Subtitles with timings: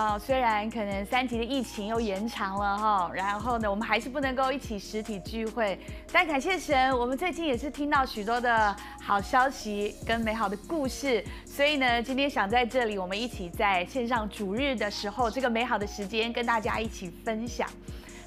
[0.00, 5.78] 啊，虽然可能三级的疫情又延长了哈，然后呢，我们还是不能够一起实体聚会，
[6.10, 17.68] 但感谢神，我们最近也是听到许多的好消息跟美好的故事，所以呢，今天想在这里，我们一起在线上主日的时候，这个美好的时间跟大家一起分享。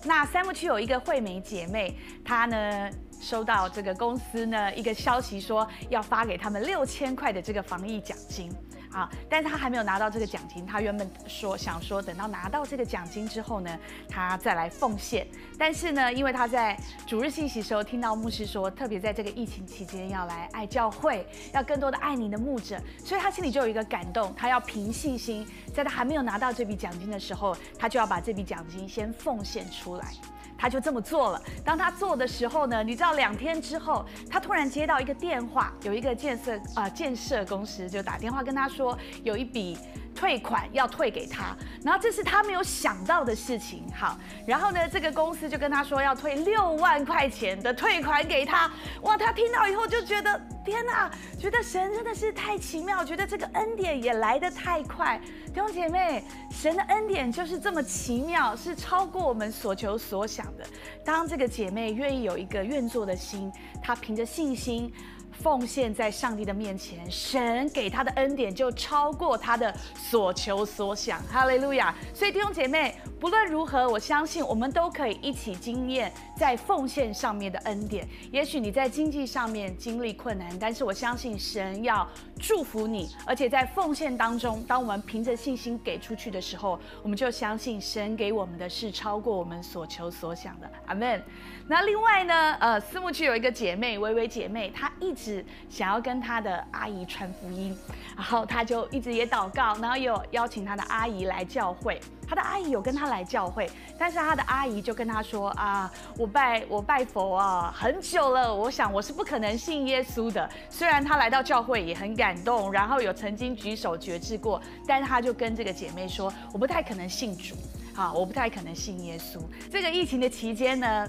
[0.03, 2.87] 那三木区有一个惠美姐妹，她呢
[3.19, 8.51] 收到这个公司呢一个消息，说要发给他们六千块的这个防疫奖金。
[8.93, 9.09] 啊！
[9.29, 15.27] 但是他还没有拿到这个奖金，他原本说想说等到拿到这个奖金之后呢，他再来奉献。
[15.57, 30.13] 但是呢，因为他在主日信息时候听到牧师说，特别在这个疫情期间要来爱教会，要更多的爱你的牧者，所以他心里就有一个感动，他要凭信心，在他还没有拿到这笔奖金的时候，他就要把这笔奖金先奉献出来。
[30.63, 31.41] 他就这么做了。
[31.65, 39.77] 当他做的时候呢，你知道两天之后，他突然接到一个电话，有一个建设啊建设公司就打电话跟他说，有一笔
[40.13, 41.55] 退款要退给他。
[41.83, 43.83] 然后这是他没有想到的事情。
[43.93, 48.71] 好，然后呢，这个公司就跟他说要退六万块钱的退款给他。
[49.01, 55.19] 哇，他听到以后就觉得天哪，觉得神真的是太奇妙，觉得这个恩典也来得太快。
[55.47, 60.65] 弟兄姐妹，神的恩典就是这么奇妙，是超过我们所求所想的。
[61.03, 64.91] 当这个姐妹愿意有一个愿做的心，她凭着信心。
[65.33, 71.21] 奉献在上帝的面前，神给他的恩典就超过他的所求所想。
[71.23, 71.93] 哈利路亚！
[72.13, 78.05] 所以弟兄姐妹，不论如何，我相信我们都可以一起经验在奉献上面的恩典。
[78.33, 82.05] 也许你在经济上面经历困难，但是我相信神要
[82.37, 90.69] 祝福你，而且在奉献当中，当我们凭着信心给出去的时候，我们就相信神给我们的是超过我们所求所想的。
[90.87, 91.23] 阿门。
[91.65, 97.73] 那另外呢，呃，私募区有一个姐妹，微微姐妹，她一直想要跟她的阿姨传福音，
[98.17, 102.01] 然后她就一直也祷告，然后有邀请她的阿姨来教会。
[102.27, 110.49] 她的阿姨有跟她来教会，但是她的阿姨就跟她说啊，我拜我拜佛啊很久了，我想我是不可能信耶稣的。
[110.69, 117.55] 虽然她来到教会也很感动，然后有曾经举手决志过，但是她就跟这个姐妹说，我不太可能信主，
[117.95, 119.39] 啊，我不太可能信耶稣。
[119.71, 121.07] 这个疫情的期间呢？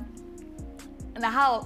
[1.15, 1.65] 然后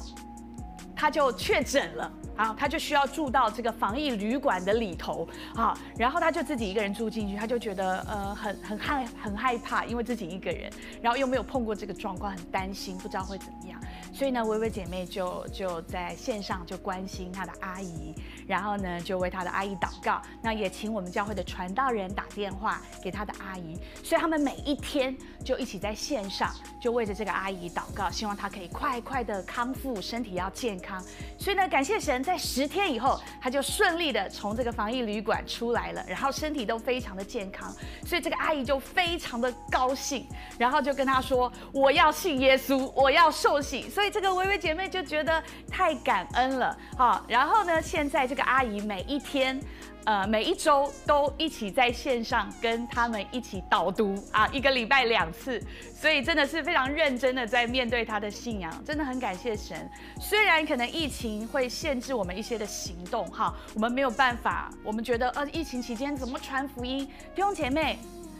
[0.95, 10.73] 他就确诊了，啊，他就需要住到这个防疫旅馆的里头，啊，然后他就自己一个人住进去，他就觉得呃很很害很害怕，因为自己一个人，
[11.03, 13.79] 然后又没有碰过这个状况，很担心，不知道会怎么样。
[14.13, 18.15] 所以呢，微微姐妹就就在线上就关心她的阿姨，
[18.49, 20.21] 然后呢就为他的阿姨祷告。
[20.43, 23.79] 那也请我们教会的传道人打电话给他的阿姨。
[24.03, 31.01] 所以他们每一天就一起在线上，就为着这个阿姨祷告，希望她可以快快的康复，身体要健康。
[31.39, 37.73] 所以呢，感谢神，在十天以后，她就顺利的从这个防疫旅馆出来了，然后身体都非常的健康。
[38.05, 40.27] 所以这个阿姨就非常的高兴，
[40.59, 44.09] 然后就跟她说：“我要信耶稣，我要受洗。”所以。
[44.11, 49.61] 这个微微姐妹就觉得太感恩了，好，然后呢，现在这阿姨每一天，
[50.05, 55.63] 呃，每一周都一起在线上跟他们一起导读啊，一个礼拜两次，
[55.95, 59.89] 所以真的是非常认真的在面对他的信仰，真的很感谢神。
[60.21, 67.99] 虽然可能疫情会限制我们一些的行动，哈，我们没有办法，我们觉得呃，疫情期间怎么传福音，弟兄姐妹。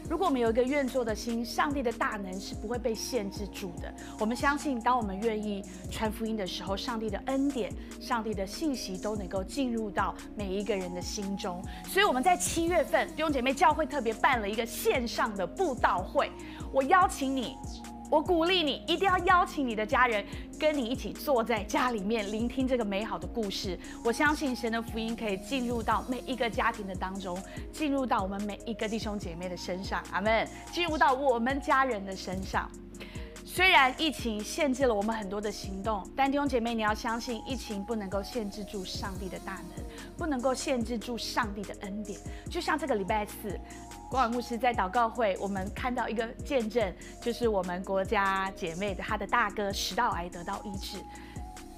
[0.09, 3.93] 如果我们有一个愿做的心，上帝的大能是不会被限制住的。
[4.19, 7.71] 我们相信，当我们愿意传福音的时候，上帝的恩典、
[8.01, 11.63] 上帝的信息都能够进入到每一个人的心中。
[11.85, 16.31] 所以我们在七月份，弟兄姐妹教会特别办了一个线上的布道会，
[16.73, 17.55] 我邀请你。
[18.09, 20.25] 我鼓励你一定要邀请你的家人
[20.59, 23.77] 跟你一起坐在家里面聆听这个美好的故事。
[24.03, 27.37] 我相信神的福音可以进入到每一个家庭的当中，
[27.71, 30.03] 进入到我们每一个弟兄姐妹的身上。
[30.11, 30.47] 阿门。
[30.71, 32.69] 进入到我们家人的身上。
[33.45, 39.85] 虽然疫情限制了我们很多的行动，但弟兄姐妹你要相信，疫情不能够限制住上帝的大能，
[40.17, 42.19] 不能够限制住上帝的恩典。
[42.49, 43.59] 就像这个礼拜四。
[44.09, 46.91] 光尔牧师在祷告会，我们看到一个见证，
[47.21, 50.97] 就是我们国家姐妹的她的大哥食道癌得到医治。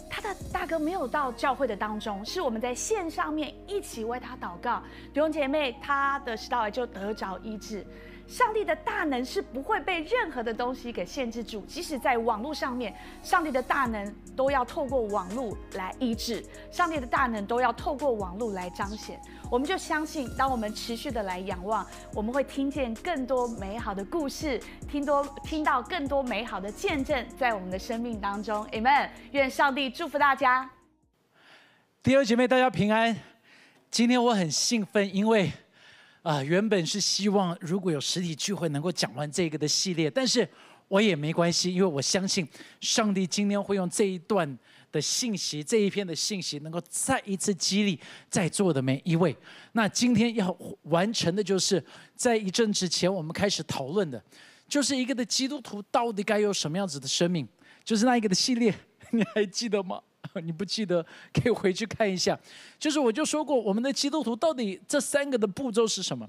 [0.09, 4.81] 她的大哥没有到教会的当中，是我们在线上面一起为他祷告。
[5.13, 7.85] 弟兄姐妹，他的食道癌就得着医治。
[8.31, 16.41] 上帝的大能是不会被任何的东西给限制住，即使在网络上面，上帝的大能都要透过网络来医治，
[16.71, 19.19] 上帝的大能都要透过网络来彰显。
[19.51, 24.57] 我们就相信，当我们持续的来仰望，我们会听见更多美好的故事，
[24.89, 28.65] 听多听到更多美好的见证在我们的生命当中。
[28.67, 29.09] Amen。
[29.31, 30.69] 愿上帝祝福大家。
[32.01, 33.13] 第二姐妹，大家平安。
[33.89, 35.51] 今天我很兴奋，因为
[36.23, 40.47] 啊，原本是希望如果有实体聚会能够讲完这个的系列，但是
[40.87, 42.47] 我也没关系，因为我相信
[42.79, 44.57] 上帝今天会用这一段
[44.91, 49.35] 的信息，这一篇的信息，能够再一次激励在座的每一位。
[49.71, 51.83] 那今天要完成的就是，
[52.15, 54.23] 在一阵之前我们开始讨论的，
[54.67, 57.47] 就是一个的基督徒到底该有什么样子的生命，
[57.83, 58.71] 就是那一个的系列，
[59.09, 59.99] 你还记得吗？
[60.43, 62.39] 你不记得可以回去看一下，
[62.79, 66.27] 就是我就说过，我们的基督徒到底这三个的步骤是什么？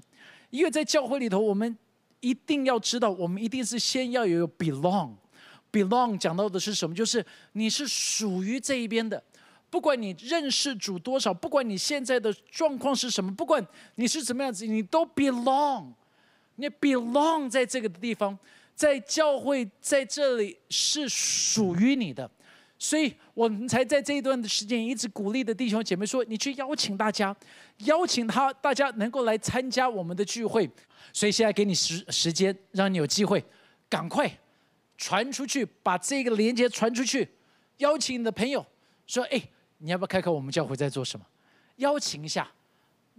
[0.49, 1.77] 因为在教会里头，我们
[2.19, 6.95] 一定要知道，我们一定是先要有 belong，belong 讲到的是什么？
[6.95, 9.23] 就是你是属于这一边的，
[9.69, 15.93] 不管你认识主多少，不管你现在的状况是什么，不管你是怎么样子，你都 belong，
[16.55, 18.37] 你 belong 在这个地方，
[18.75, 22.29] 在教会在这里是属于你的。
[22.83, 27.33] 所以我们才在这一段的时间一直鼓励的弟兄姐妹说：“你去邀请大家，
[27.85, 30.69] 邀请他，大家能够来参加我们的聚会。”
[31.13, 33.41] 所以现在给你时时间，让你有机会，
[33.87, 34.29] 赶快
[34.97, 37.25] 传出去，把这个链接传出去，
[37.77, 38.65] 邀请你的朋友
[39.07, 39.41] 说：“哎，
[39.77, 41.25] 你要不要看看我们教会在做什么？”
[41.77, 42.51] 邀请一下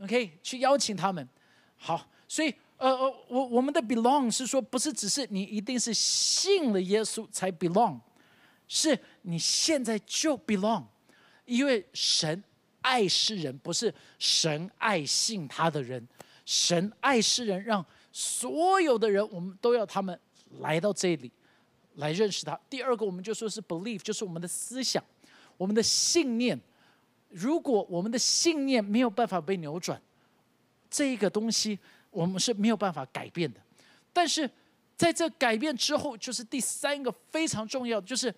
[0.02, 1.26] ，OK，去邀请他们。
[1.78, 7.98] 好，所以呃呃，我我们的 belong 是说，不是只是你一定是信了耶稣才 belong。
[8.66, 10.84] 是你现在就 belong，
[11.46, 12.44] 因为神
[12.82, 16.06] 爱世人，不是神爱信他的人。
[16.44, 20.18] 神爱世人，让所有的人，我们都要他们
[20.60, 21.32] 来到这里，
[21.94, 22.54] 来认识他。
[22.68, 25.02] 第二个，我们就说是 believe，就是我们的思想，
[25.56, 26.60] 我们的信念。
[27.30, 29.98] 如果我们的信念没有办法被扭转，
[30.90, 31.78] 这个东西
[32.10, 33.58] 我们是没有办法改变的。
[34.12, 34.48] 但是
[34.98, 38.32] 在这改变之后，就是第三个非常重要，就是。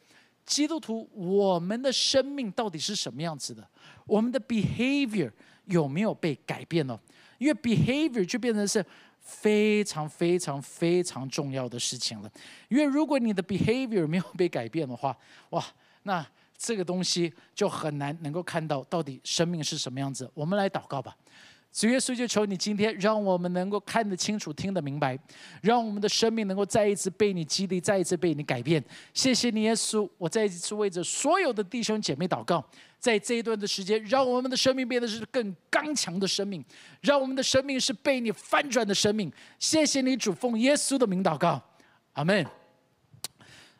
[0.46, 3.68] 基督徒，我们的生命到底是什么样子的？
[4.06, 5.30] 我们的 behavior
[5.64, 6.98] 有没有被改变呢？
[7.38, 8.84] 因为 behavior 就变成是
[9.20, 12.30] 非常非常非常重要的事情了。
[12.68, 15.14] 因为如果你的 behavior 没有被改变的话，
[15.50, 15.62] 哇，
[16.04, 16.24] 那
[16.56, 20.30] 这个东西就很难能够看到到底生命是什么样子。
[20.32, 21.14] 我们来祷告吧。
[21.76, 25.18] 主耶稣，就求你今天让我们能够看得清楚、听得明白，
[25.60, 28.82] 让我们的生命能够再一次被你激励，再一次被你改变。
[29.12, 30.08] 谢谢你，耶稣！
[30.16, 32.64] 我再一次为着所有的弟兄姐妹祷告，
[32.98, 36.64] 在这一段的时间，让我们的生命变得是更刚强的生命，
[37.02, 39.30] 让我们的生命是被你翻转的生命。
[39.58, 41.62] 谢谢你，主，奉耶稣的名祷告，
[42.14, 42.46] 阿门。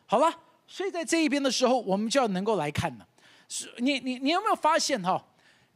[0.05, 0.31] 好了，
[0.67, 3.07] 所以在这一边的时候，我们就要能够来看了。
[3.79, 5.25] 你，你，你有没有发现哈？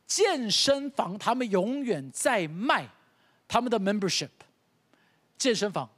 [0.08, 2.88] 健身房，他们永远在卖
[3.48, 4.30] 他们的 membership。
[5.38, 5.90] 健身房，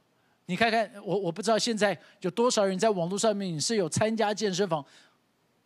[0.46, 4.82] 你看看我，我不知道现在有多少人在网络上面你是有参加健身房，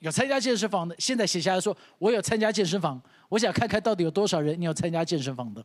[0.01, 5.65] 有参加健身房的，现在写下来说我有参加健身房，我想看看到底有多少人你有参加健身房的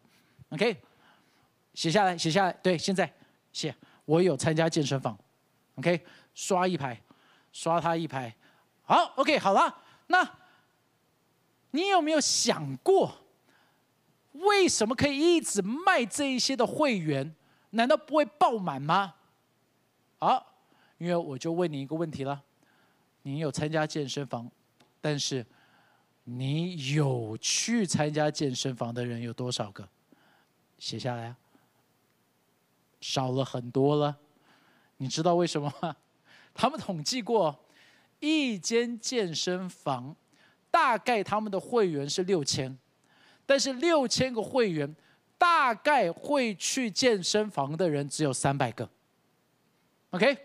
[0.49, 0.77] ，OK？
[1.73, 3.11] 写下来，写下来，对，现在
[3.51, 3.73] 写
[4.05, 5.17] 我有参加健身房
[5.75, 5.99] ，OK？
[6.35, 7.01] 刷一排，
[7.51, 8.35] 刷他一排，
[8.83, 9.75] 好，OK，好了，
[10.07, 10.42] 那。
[11.75, 13.25] 你有没有想过，
[14.33, 17.35] 为什么可以一直卖这一些的会员？
[17.71, 19.15] 难道不会爆满吗？
[20.19, 20.53] 好，
[20.99, 22.43] 因为我就问你一个问题了：
[23.23, 24.47] 你有参加健身房，
[25.01, 25.43] 但是
[26.25, 29.89] 你有去参加健身房的人有多少个？
[30.77, 31.37] 写下来啊，
[33.01, 34.15] 少了很多了。
[34.97, 35.95] 你知道为什么吗？
[36.53, 37.65] 他们统计过，
[38.19, 40.15] 一间健身房。
[40.73, 42.75] 大概他们的会员是六千，
[43.45, 44.91] 但是六千个会员，
[45.37, 48.89] 大概会去健身房的人只有三百个。
[50.09, 50.35] OK，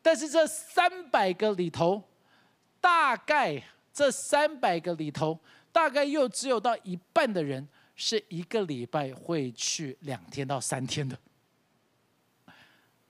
[0.00, 2.02] 但是这三百个里头，
[2.80, 5.38] 大概这三百个里头，
[5.70, 11.18] 大概又只有到一半的人是一个礼拜会去两天到三天的，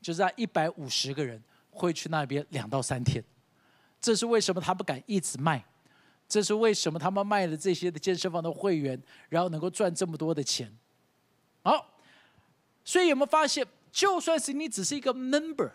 [0.00, 3.22] 就是在一百五十个人会去那边两到三天。
[4.00, 5.64] 这是为什么他不敢一直卖？
[6.28, 10.76] 这是为什么他们卖了这些的健身房的会员，然后能够赚这么多的钱？
[11.62, 11.94] 好，
[12.84, 15.70] 所以有没有发现，就算是你只是一个 member，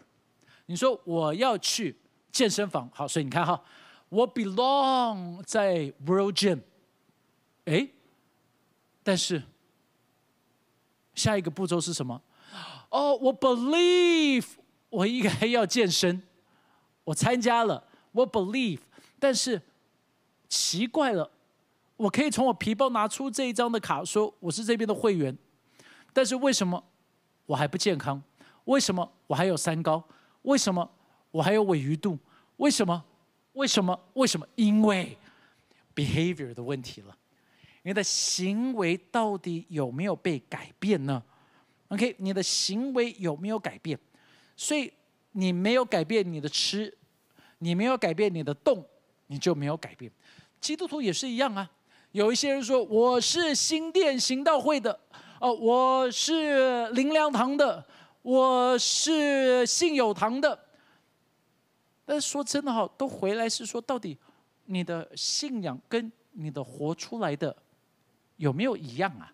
[0.66, 1.96] 你说我要去
[2.34, 3.64] 健身房，好，所以你看哈，
[4.10, 6.60] 我 belong 在 World Gym，
[7.64, 7.88] 哎，
[9.04, 9.42] 但是
[11.16, 12.22] 下一个步骤是什么？
[12.90, 14.48] 哦，我 believe
[14.90, 16.22] 我应该要健身，
[17.06, 18.80] 我参加了，我 believe，
[19.18, 19.62] 但是。
[20.52, 21.32] 奇怪了，
[21.96, 25.36] 我可以从我皮包拿出这一张的卡，说我是这边的会员，
[26.12, 26.84] 但是为什么
[27.46, 28.22] 我还不健康？
[28.66, 30.04] 为什么我还有三高？
[30.42, 30.92] 为什么
[31.32, 32.20] 我还有尾鱼肚？
[32.58, 33.02] 为什么？
[33.54, 33.98] 为什么？
[34.16, 34.46] 为什么？
[34.56, 35.18] 因为
[35.96, 37.18] behavior 的问题了，
[37.84, 41.24] 你的行为到底有没有被改变呢
[41.88, 43.98] ？OK，你的行为有没有改变？
[44.58, 44.92] 所以
[45.32, 46.94] 你没有改变你的吃，
[47.60, 48.86] 你没有改变你的动，
[49.28, 50.12] 你就没有改变。
[50.62, 51.70] 基督徒也是一样啊。
[52.12, 54.98] 有一些人说我是新店行道会的，
[55.40, 57.84] 哦，我是灵粮堂的，
[58.22, 60.68] 我是信友堂的。
[62.06, 64.18] 但是说真的哈，都回来是说，到底
[64.66, 67.56] 你的信仰跟你的活出来的
[68.36, 69.34] 有没有一样啊？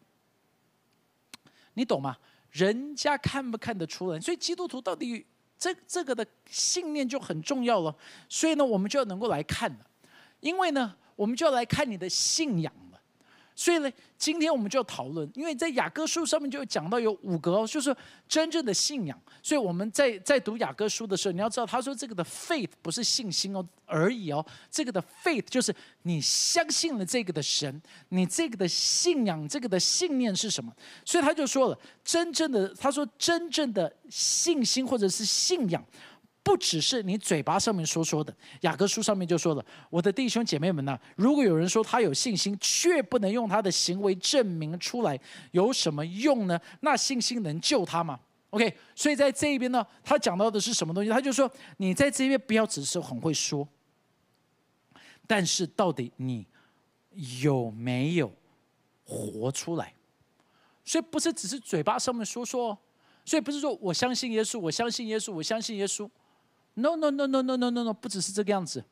[1.74, 2.16] 你懂吗？
[2.52, 4.20] 人家看不看得出来？
[4.20, 5.26] 所以基督徒到底
[5.58, 7.94] 这这个的信念就很重要了。
[8.30, 9.80] 所以呢，我们就要能够来看了，
[10.40, 12.84] 因为呢，我们就要来看你的信仰了。
[13.60, 17.96] 所以呢，今天我们就要讨论，因为在雅各书上面就讲到有五个哦，就是
[18.30, 19.20] 真正的信仰。
[19.42, 30.72] 所以我们在在读雅各书的时候，你要知道，他说这个的 faith 不是信心哦而已哦，这个的 faith 就是你相信了这个的神，你这个的信仰，这个的信念是什么？
[31.04, 35.84] 所以他就说了，真正的他说真正的信心或者是信仰。
[36.48, 45.20] 不只是你嘴巴上面说说的，雅各书上面就说了：“我的弟兄姐妹们呐，如果有人说他有信心，却不能用他的行为证明出来，
[45.52, 46.58] 有什么用呢？
[46.80, 48.18] 那信心能救他吗
[48.52, 51.10] ？”OK，所以在这一边呢，他讲到的是什么东西？
[51.10, 53.68] 他就说：“你在这边不要只是很会说，
[55.28, 56.48] 但是到底你
[57.42, 58.32] 有没有
[59.04, 59.94] 活出来？
[60.86, 62.78] 所以不是只是嘴巴上面说说，
[63.26, 66.10] 所以不是说我相信耶稣，我相信耶稣，我相信耶稣。”
[66.80, 68.86] No no no no no no no no，不只是这个样子，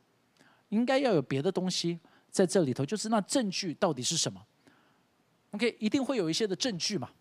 [0.70, 2.00] 应该要有别的东西
[2.32, 4.44] 在这里头，就是那证据到底是什么
[5.52, 7.12] ？OK，一定会有一些的证据嘛。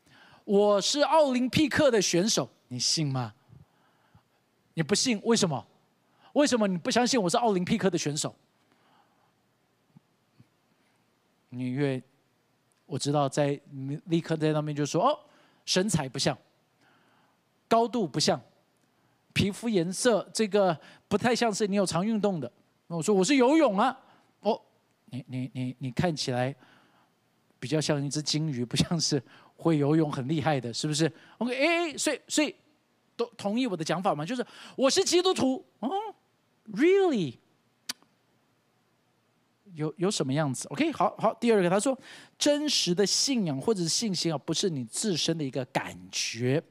[0.46, 3.34] 我是奥林匹克的选手，你信吗？
[4.72, 5.20] 你不信？
[5.24, 5.66] 为什么？
[6.32, 8.34] 为什么你不相信我是奥林匹克的选手？
[11.50, 12.02] 你因为
[12.86, 13.60] 我知道在
[14.06, 15.20] 立刻在那边就说哦，
[15.66, 16.36] 身材不像，
[17.68, 18.40] 高度不像。
[19.34, 22.50] 皮肤颜色这个不太像是你有常运动的。
[22.86, 23.98] 我说我是游泳啊，
[24.40, 24.58] 哦，
[25.06, 26.54] 你你你你看起来
[27.58, 29.20] 比较像一只金鱼，不像是
[29.56, 32.54] 会游泳很厉害的，是不是？OK，哎，所以所以
[33.16, 34.24] 都同意我的讲法吗？
[34.24, 35.90] 就是我是基督徒，哦
[36.72, 37.38] ，Really，
[39.74, 41.98] 有有什么样子？OK，好好，第二个他说，
[42.38, 46.62] 真实的信仰或者是信心啊，不是你自身的一个感觉，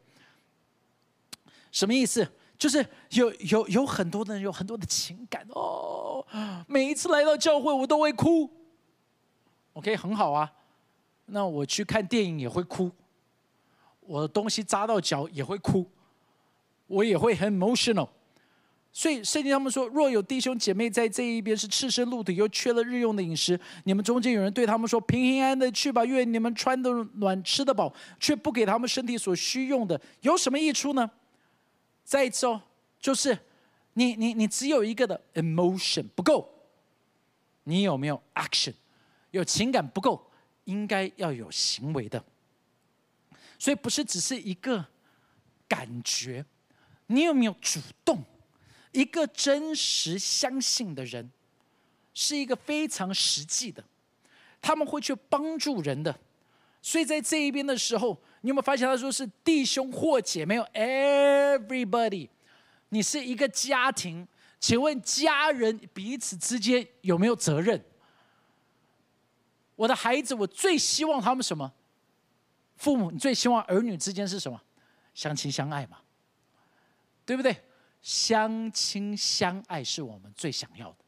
[1.72, 2.26] 什么意思？
[2.64, 6.26] 就是有有有很多的人有很多的情感哦，
[6.66, 8.50] 每一次来到教会我都会哭。
[9.74, 10.50] OK，很好啊，
[11.26, 12.90] 那我去看电影也会哭，
[14.00, 15.86] 我的东西扎到脚也会哭，
[16.88, 18.08] 我也会很 emotional。
[18.94, 31.12] 所以圣经他们说，若有弟兄姐妹在这一边是赤身露体，又缺了日用的饮食，你们中间有人对他们说：“平平安安的去吧，愿你们穿的暖，吃得饱，却不给他们身体所需用的，有什么益处呢？”
[32.04, 32.62] 再一次哦，
[33.00, 33.38] 就是
[33.94, 36.68] 你你你只有一个的 emotion 不够，
[37.64, 38.74] 你有没有 action？
[39.32, 40.30] 有情感不够，
[40.66, 42.24] 应该要有行为的。
[43.58, 44.86] 所以不是只是一个
[45.68, 46.46] 感觉，
[47.08, 48.24] 你有没有主动？
[48.92, 51.32] 一个真实相信的人，
[52.14, 53.84] 是一个非常实际的，
[54.62, 56.20] 他们会去帮助人的。
[56.82, 58.22] 所以在这一边的时候。
[58.46, 62.28] 你有没有发现他说是弟兄或姐妹？Everybody，
[62.90, 64.28] 你是一个家庭，
[64.60, 67.82] 请问家人彼此之间有没有责任？
[69.78, 71.72] 我的孩子，我最希望他们什么？
[72.76, 74.62] 父母，你最希望儿女之间是什么？
[75.14, 76.00] 相亲相爱嘛，
[77.26, 77.56] 对不对？
[78.02, 81.03] 相亲相爱是我们最想要的。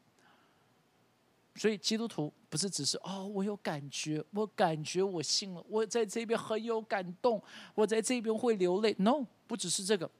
[1.56, 7.42] 所以基督徒不是只是哦，我有感觉，我感觉我信了，我在这边很有感动，
[7.74, 8.94] 我在这边会流泪。
[8.98, 10.10] No，不只是这个，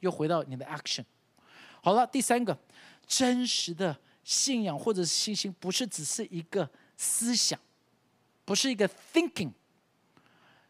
[0.00, 1.04] 又回到你的 action。
[1.82, 2.58] 好了，第三个，
[3.06, 7.58] 真实的信仰或者是信心，不是只是一个思想，
[8.44, 9.50] 不是一个 thinking。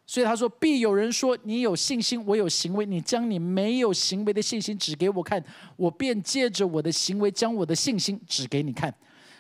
[0.06, 5.42] 所以他说，必有人说你有信心，我有行为，你将你没有行为的信心指给我看，
[5.76, 8.94] 我便借着我的行为将我的信心指给你看。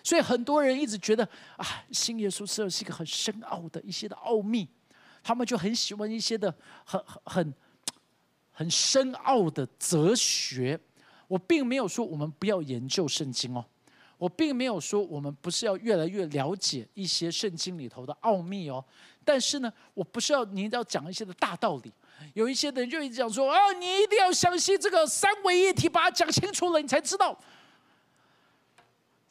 [0.04, 4.68] 所以很多人一直觉得啊，新耶稣是是一个很深奥的一些的奥秘，
[5.22, 7.54] 他们就很喜欢一些的很很很
[8.52, 10.78] 很深奥的哲学。
[11.26, 13.64] 我并没有说我们不要研究圣经哦，
[14.18, 18.84] 我并没有说我们不是要越来越了解一些圣经里头的奥秘哦。
[19.24, 21.90] 但是呢，我不是要您要讲一些的大道理。
[22.34, 27.36] 有一些人就一直讲说啊，你一定要相信这个三位一体，把它讲清楚了，你才知道。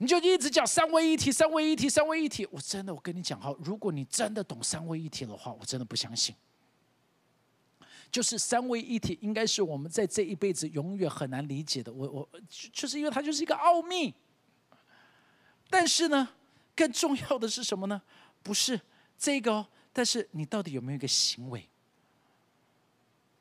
[0.03, 2.45] 你就一直讲三位一体，三位一体，三位一体。
[2.51, 6.35] 我真的，我跟你讲哈，如果你真的懂三位一体的话，我真的不相信。
[8.11, 11.93] 就是三位一体，应该是我们在这一辈子永远很难理解的。
[11.93, 12.29] 我我
[12.73, 14.13] 就是因为它就是一个奥秘。
[15.69, 16.27] 但是呢，
[16.75, 18.01] 更重要的是什么呢？
[18.43, 18.77] 不是
[19.17, 21.65] 这个哦，但是你到底有没有一个行为？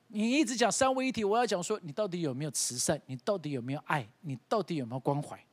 [0.06, 3.02] 你一直讲三位一体，我要讲说你到底有没有慈善？
[3.06, 4.08] 你到底有没有爱？
[4.20, 5.44] 你到底有没有关怀？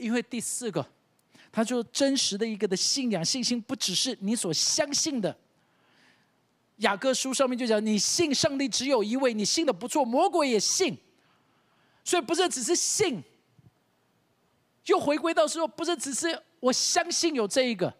[0.00, 0.84] 因为第四个，
[1.52, 5.36] 他说真实的一个的信仰信心，不只是你所相信的。
[6.78, 10.96] 雅各书上面就讲，你信上帝只有一位，你信的不错，魔鬼也信，
[12.02, 13.22] 所以不是只是信。
[14.86, 17.94] 又回归到说，不是只是我相信有这一个，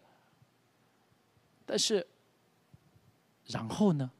[1.65, 2.05] 但是，
[3.45, 4.11] 然后呢？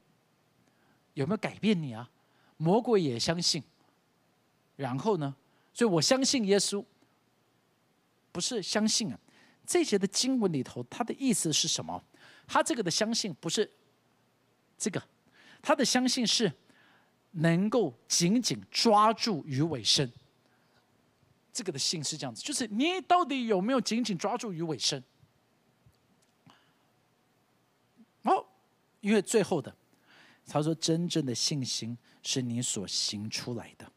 [1.16, 2.10] 有没有改变你啊？
[2.56, 3.62] 魔鬼也相信，
[4.78, 5.36] 然后呢？
[5.74, 6.86] 所以我相信耶稣，
[8.32, 9.20] 不是相信啊。
[9.66, 12.04] 这些的经文里头，它的意思是什么？
[12.48, 13.72] 他这个的相信不是
[14.78, 15.02] 这个，
[15.62, 16.52] 他的相信是
[17.32, 20.12] 能够紧紧抓住鱼尾生。
[21.54, 25.02] 这个的信是这样子，就是你到底有没有紧紧抓住鱼尾生？
[28.24, 28.46] 哦，
[29.00, 29.74] 因为最后的，
[30.48, 33.90] 他说真正的信心是你所行出来的，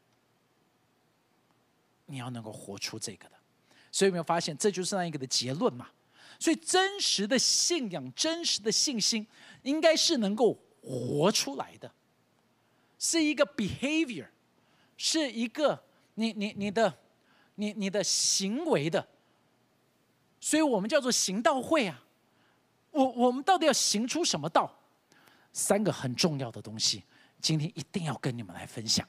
[2.06, 3.36] 你要能够活出这个的。
[3.94, 5.88] 所以有没有发现，这就是那一个的结论嘛？
[6.40, 9.24] 所以真实的信仰、真实的信心，
[9.62, 11.92] 应该是能够活出来的，
[12.98, 14.26] 是一个 behavior，
[14.96, 15.84] 是一个
[16.14, 16.98] 你你你的。
[17.56, 19.06] 你你的行为的，
[20.40, 22.02] 所以我们叫做行道会啊。
[22.90, 24.76] 我我们到底要行出什么道？
[25.52, 27.04] 三个很重要的东西，
[27.40, 29.08] 今天一定要跟你们来分享。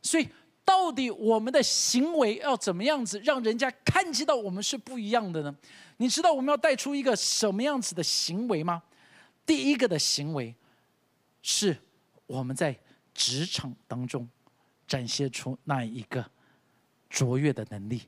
[0.00, 0.26] 所以，
[0.64, 5.54] 到底我们的行为要怎么样子，让人家看见到我们是不一样的呢？
[5.96, 8.82] 你知道我们要带出一个什么样子的行为吗？
[9.44, 10.54] 第一个的行为，
[11.42, 11.76] 是
[12.26, 12.76] 我们在
[13.12, 14.28] 职场当中
[14.86, 16.24] 展现出那一个。
[17.12, 18.02] 卓越的能力，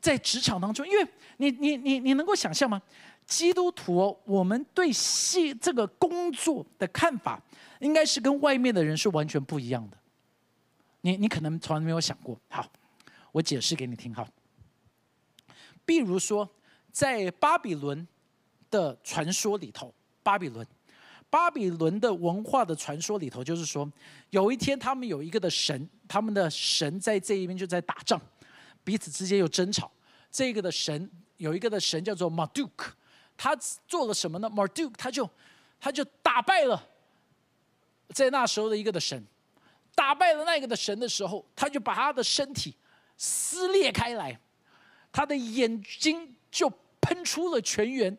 [0.00, 2.80] 在职场当中，因为你你你你能够想象吗？
[3.26, 7.38] 基督徒，我们对戏这个工作的看法，
[7.80, 9.96] 应该是跟外面的人是完全不一样的。
[11.02, 12.36] 你你可能从来没有想过。
[12.48, 12.66] 好，
[13.30, 14.26] 我解释给你听哈。
[15.84, 16.48] 比如说，
[16.90, 18.08] 在巴比伦
[18.70, 20.66] 的传说里头，巴比伦。
[21.28, 23.90] 巴比伦的文化的传说里头，就是说，
[24.28, 28.20] 有一天他们有一个的神，他们的神在这一边就在打仗，
[28.84, 29.90] 彼此之间有争吵。
[30.30, 32.70] 这个的神有一个的神叫做 Marduk，
[33.34, 33.56] 他
[33.88, 35.28] 做了什么呢？Marduk 他就
[35.80, 36.86] 他就打败了
[38.10, 39.24] 在那时候的一个的神，
[39.94, 42.76] 打败了那个的神的时候，他就把他的身体
[43.16, 44.38] 撕裂开来，
[45.10, 48.16] 他的眼睛就喷出了泉源，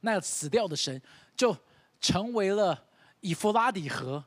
[0.00, 1.00] 那死掉的神
[1.36, 1.56] 就。
[1.98, 2.78] 成为了
[3.20, 4.22] 以弗拉底河，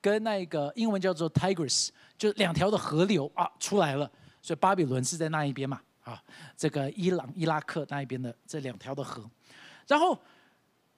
[0.00, 4.10] 跟那个英文叫做 Tigris，就两条的河流啊出来了。
[4.40, 6.20] 所以巴比伦是在那一边嘛，啊，
[6.56, 9.30] 这个伊朗、伊拉克那一边的这两条的河，
[9.86, 10.18] 然后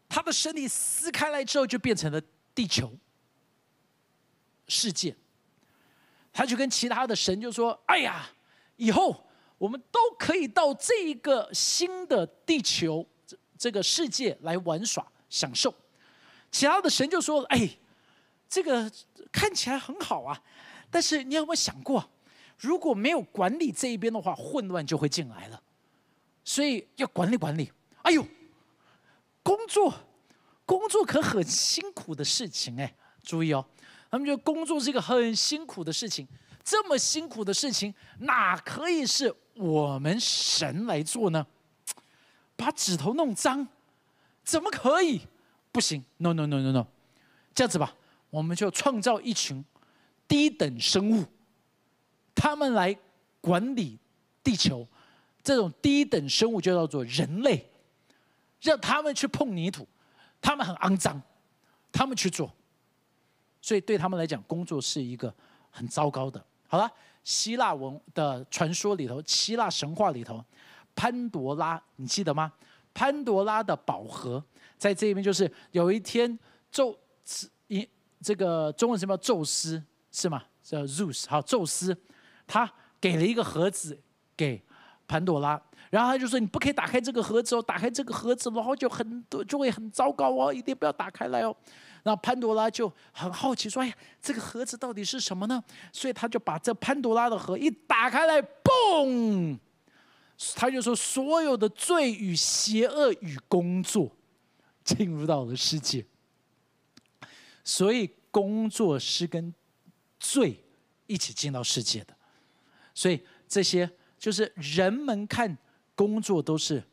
[0.09, 2.23] 他的身体撕开来之后，就变成了
[2.55, 2.97] 地球
[4.69, 5.15] 世界。
[6.33, 8.29] 他就跟其他的神就说：“哎呀，
[8.77, 9.25] 以后
[9.57, 15.73] 我们都可以到这一个新的地球这这个世界来玩耍享受。”
[16.51, 17.69] 其他的神就说：“哎，
[18.49, 18.91] 这个
[19.31, 20.43] 看起来很好啊，
[20.91, 22.09] 但是你有没有想过，
[22.59, 25.63] 如果没有管理这一边的话，混乱就会进来了。
[26.45, 27.73] 所以要管理管理。
[28.03, 28.27] 哎呦，
[29.43, 29.95] 工作，
[30.67, 33.65] 工作可很辛苦的事情哎，注意哦，
[34.15, 36.25] 他们觉得工作是一个很辛苦的事情，
[36.63, 41.45] 这么辛苦的事情，哪可以是我们神来做呢？
[42.55, 43.67] 把指头弄脏，
[44.45, 45.23] 怎么可以？”
[45.73, 46.87] 不行，no no no no no，
[47.57, 47.93] 这样子吧，
[48.31, 49.65] 我们就创造一群
[50.29, 51.25] 低等生物，
[52.37, 52.97] 他们来
[53.41, 53.99] 管理
[54.45, 54.87] 地球。
[55.43, 57.69] 这种低等生物就叫做人类，
[58.61, 59.89] 让他们去碰泥土，
[60.41, 61.21] 他们很肮脏，
[61.91, 62.55] 他们去做。
[63.65, 65.35] 所以对他们来讲，工作是一个
[65.71, 66.45] 很糟糕的。
[66.69, 66.87] 好了，
[67.23, 70.45] 希腊文的传说里头，希腊神话里头，
[70.95, 72.53] 潘多拉，你记得吗？
[72.93, 74.45] 潘多拉的宝盒。
[74.77, 76.39] 在这边就是有一天，
[76.71, 77.89] 宙斯一
[78.21, 80.43] 这个中文什么宙斯是吗？
[80.63, 81.97] 叫 Zeus 好，宙斯
[82.47, 83.99] 他给了一个盒子
[84.37, 84.63] 给
[85.09, 91.57] 潘多拉，然后他就说你不可以打开这个盒子哦，打开这个盒子然后就很多就会很糟糕哦，一定不要打开来哦。
[92.05, 95.63] 那潘多拉就很好奇说，哎呀，这个盒子到底是什么呢？
[95.93, 99.59] 所以他就把这潘多拉的盒一打开来，嘣，
[100.55, 104.17] 他就说所有的罪与邪恶与工作。
[104.85, 106.05] 进入到了世界，
[107.65, 109.55] 所以工作是跟
[110.21, 110.63] 罪
[111.07, 112.15] 一起进到世界的。
[112.95, 115.57] 所以这些就是人们看
[115.95, 116.85] 工作都是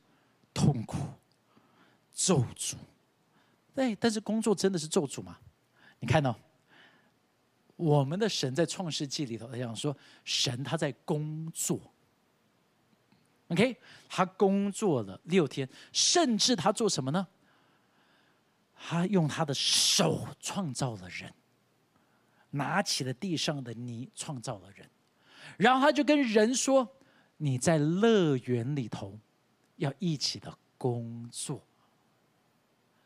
[0.54, 1.00] 痛苦、
[2.16, 2.76] 咒诅。
[3.74, 5.38] 对，但是工作真的是咒诅吗？
[6.00, 6.38] 你看到
[7.76, 11.80] 我们的神在创世纪里头，他讲说，神他在工作。
[13.48, 13.76] OK，
[14.08, 17.28] 他工作了六天，甚至他做什么呢？
[18.74, 21.34] 他用他的手创造了人，
[22.50, 24.90] 拿起了地上的泥创造了人，
[25.58, 26.98] 然后他就跟人说
[27.38, 29.20] ：“你在乐园里头
[29.76, 31.64] 要一起的工作。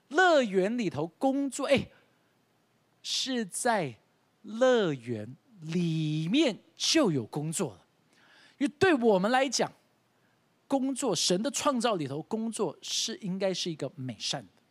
[0.10, 1.90] 乐园里头工作，哎，
[3.02, 3.96] 是在
[4.42, 7.86] 乐园里面就有工作了，
[8.58, 9.72] 因为对我们来讲。”
[10.68, 14.64] 工作，神的创造里头，工作是应该是一个美善的，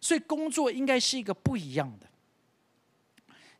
[0.00, 2.08] 所以工作应该是一个不一样的。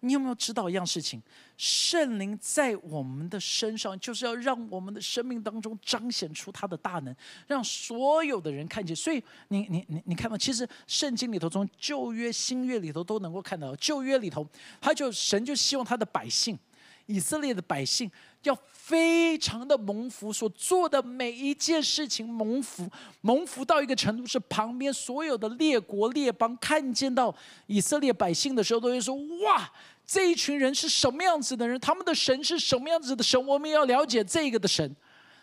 [0.00, 1.20] 你有没有知道一样事情？
[1.56, 7.14] 圣灵在我们的身上，就是要让我们的生命当中彰显出他的大能，
[7.46, 8.94] 让所有的人看见。
[8.94, 14.46] 所以，你你你你看到，其实圣经里头，从旧约、新约里头都能够看到，旧约里头，
[14.80, 16.58] 他就神就希望他的百姓。
[17.06, 18.10] 以色列的百姓
[18.44, 22.88] 要非常的蒙福，所做的每一件事情蒙福，
[23.20, 27.34] 蒙福到一个程度，是旁边所有的列国列邦看见到
[27.66, 29.70] 以色列百姓的时候，都会说：哇，
[30.06, 31.78] 这一群人是什么样子的人？
[31.80, 33.44] 他们的神是什么样子的神？
[33.46, 34.96] 我们要了解这个的神。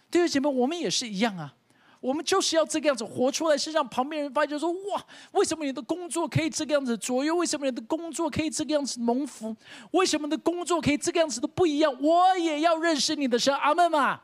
[0.09, 1.53] 弟兄姐妹，我们也是一样啊。
[1.99, 7.35] 我们就是要这个样子活出来，是让旁边人发觉说：哇，为什么你的工作可以这个样子左右？
[7.35, 9.55] 为什么你的工作可以这个样子蒙福？
[9.91, 11.95] 为什么你的工作可以这个样子都不一样？
[12.01, 14.21] 我也要认识你的神，阿门嘛，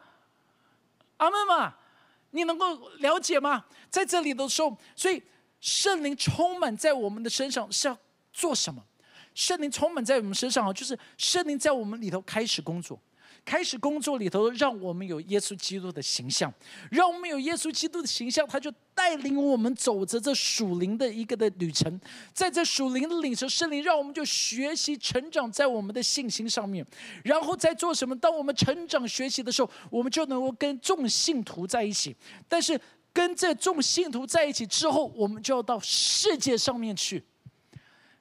[1.18, 1.76] 阿门嘛，
[2.32, 3.66] 你能够了解吗？
[3.90, 5.22] 在这里的时候，所以
[5.60, 7.98] 圣灵充满在我们的身上是要
[8.32, 8.84] 做什么？
[9.34, 13.00] 圣灵充满在我们身上啊，就是圣灵在我们里头开始工作。
[13.44, 16.54] 开始工作里头，让我们有耶稣基督的形象，
[16.92, 22.00] 让我们有耶稣基督的形象，他就带领我们走着这属灵的一个的旅程。
[22.34, 26.86] 在这属灵的领受圣灵，让我们就学习成长在我们的信心上面。
[27.24, 28.16] 然后在做什么？
[28.16, 32.16] 当我们成长学习的时候，我们就能够跟众信徒在一起。
[32.48, 32.80] 但是
[33.12, 37.24] 跟这众信徒在一起之后，我们就要到世界上面去，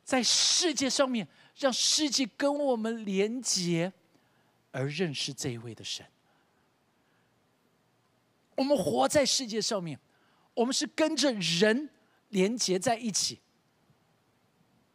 [0.02, 1.28] 在世界上面
[1.58, 3.92] 让世界跟我们连结。
[4.72, 6.06] 而认识这一位的神，
[8.54, 9.98] 我们活在世界上面，
[10.54, 11.90] 我们是跟着人
[12.28, 13.40] 连接在一起。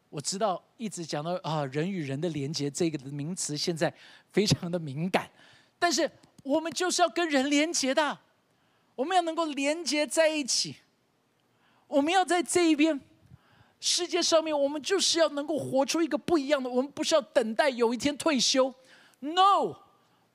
[0.09, 3.93] 我知道一直讲到啊，人与人的连接这个名词现在
[4.31, 5.29] 非常的敏感，
[5.77, 6.09] 但是
[6.41, 8.17] 我们就是要跟人连接的，
[8.95, 10.77] 我们要能够连接在一起，
[11.88, 13.01] 我们要在这一边
[13.81, 16.69] 世界上面，我们就是要能够活出一个不一样的。
[16.69, 18.73] 我们不是要等待有一天退休。
[19.33, 19.77] No，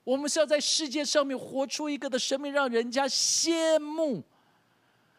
[0.03, 4.25] 我们是要在世界上面活出一个的生命，让人家羡慕。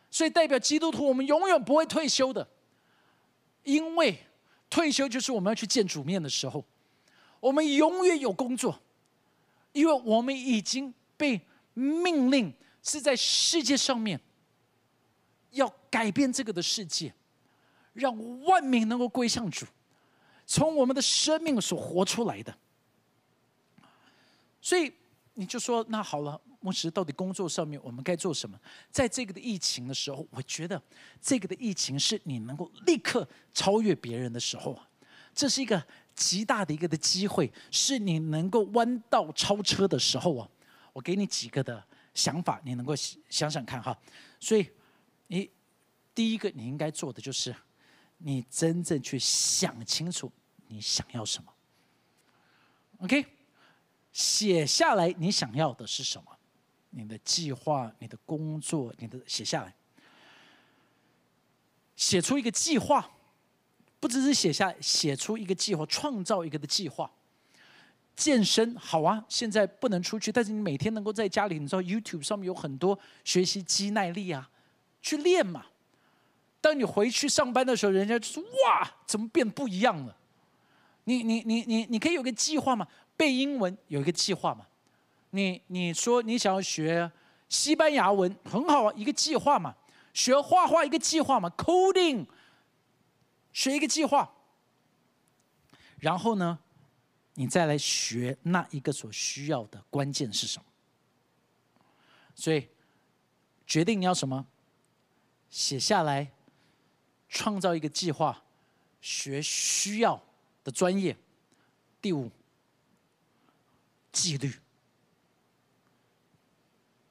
[0.10, 2.46] 所以代表基督徒，我们永远不会退休的，
[3.64, 4.20] 因为
[4.70, 6.66] 退休就是我们要去见主面的时候。
[7.40, 8.78] 我们永远有工作，
[9.72, 11.40] 因为我们已经被
[11.74, 12.54] 命令
[12.84, 14.20] 是在世界上面
[15.52, 17.14] 要改变这个的世界，
[17.94, 19.66] 让万民能够归向主，
[20.46, 22.56] 从我们的生命所活出来的。
[24.62, 24.94] 所以
[25.34, 28.60] 你就说，那好了，牧师，到底工作上面我们该做什么？
[28.92, 30.82] 在这个的疫情的时候，我觉得
[31.20, 34.88] 这个的疫情是你能够立刻超越别人的时候啊，
[35.34, 40.48] 这是一个极大的一个的机会，是你能够弯道超车的时候啊。
[40.94, 41.82] 我给你几个的
[42.14, 42.94] 想法，你能够
[43.30, 43.98] 想想看哈。
[44.40, 44.70] 所以
[45.28, 45.50] 你
[46.14, 47.56] 第一个你应该做的就是，
[48.18, 50.30] 你真正去想清楚
[50.68, 51.54] 你想要什么。
[53.00, 53.26] OK。
[54.12, 56.32] 写下来，你想要的是什么？
[56.90, 59.74] 你的计划、你的工作、你的写下来，
[61.96, 63.10] 写出一个计划，
[64.00, 67.10] 不只是写下，写出一个计划，创造一个的计划。
[68.14, 74.50] 健身好啊，现在不能出去，但是你每天能够在家里，你知道 YouTube 上面有很多学习肌耐力啊，
[75.02, 75.68] 去练嘛。
[76.60, 80.18] 当你回去上班的时候，人家就说：“哇，怎么变不一样了？”
[81.06, 82.88] 你你你你你可以有个计划嘛？
[83.22, 84.66] 背英文有一个计划嘛？
[85.30, 87.12] 你你说你想要学
[87.48, 89.76] 西班牙文，很好啊，一个计划嘛。
[90.12, 92.26] 学画画一个计划嘛，coding，
[93.54, 94.34] 学一个计划。
[96.00, 96.58] 然后呢，
[97.36, 100.66] 你再来学那一个所需要的关键是什么？
[102.34, 102.70] 所以
[103.68, 104.48] 决定你要什么，
[105.52, 106.32] 写下来，
[107.30, 108.42] 创造一个计划，
[109.00, 110.20] 学需要
[110.64, 111.16] 的专业。
[112.02, 112.32] 第五，
[114.12, 114.54] 纪律。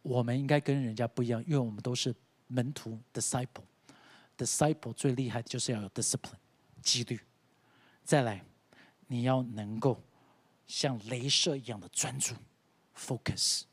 [0.02, 2.14] 我们应该跟人家不一样，因为我们都是
[2.46, 3.64] 门徒 （disciple）。
[4.38, 6.38] disciple 最厉害的就是要有 discipline，
[6.82, 7.20] 纪律。
[8.02, 8.42] 再来，
[9.06, 10.02] 你要能够
[10.66, 12.34] 像镭射一样的专注
[12.96, 13.64] （focus），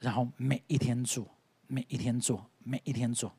[0.00, 1.26] 然后每一天做，
[1.68, 3.32] 每一天做，每一天做。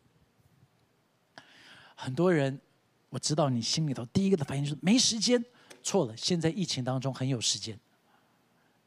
[1.95, 2.61] 很多人，
[3.09, 5.43] 我知道你心里头第一个的反应就是没时间。
[5.83, 7.77] 错了，现在疫情当中很有时间。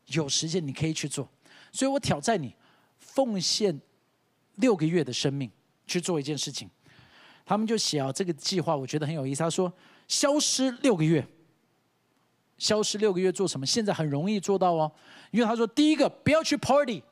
[0.08, 1.28] 有时间你可以去做，
[1.70, 2.54] 所以我挑战你，
[2.98, 3.80] 奉献
[4.56, 5.50] 六个月的生命
[5.86, 6.68] 去做一件事情。
[7.46, 9.42] 他们就写啊，这个计划我觉得很有意思。
[9.42, 9.72] 他说，
[10.08, 11.26] 消失六个月，
[12.58, 13.64] 消失六个月做什么？
[13.64, 14.90] 现在很容易做到哦，
[15.30, 17.02] 因为他说，第一个不要去 party，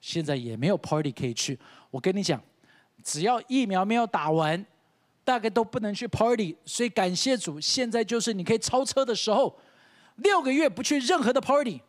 [0.00, 1.58] 现在也没有 party 可以去。
[1.90, 2.42] 我跟你讲，
[3.02, 4.64] 只要疫苗没有打完，
[5.24, 6.56] 大概都不能去 party。
[6.64, 9.58] 所以感谢主，现在就是你可以超车的时候，
[10.16, 11.80] 六个月不去任何的 party。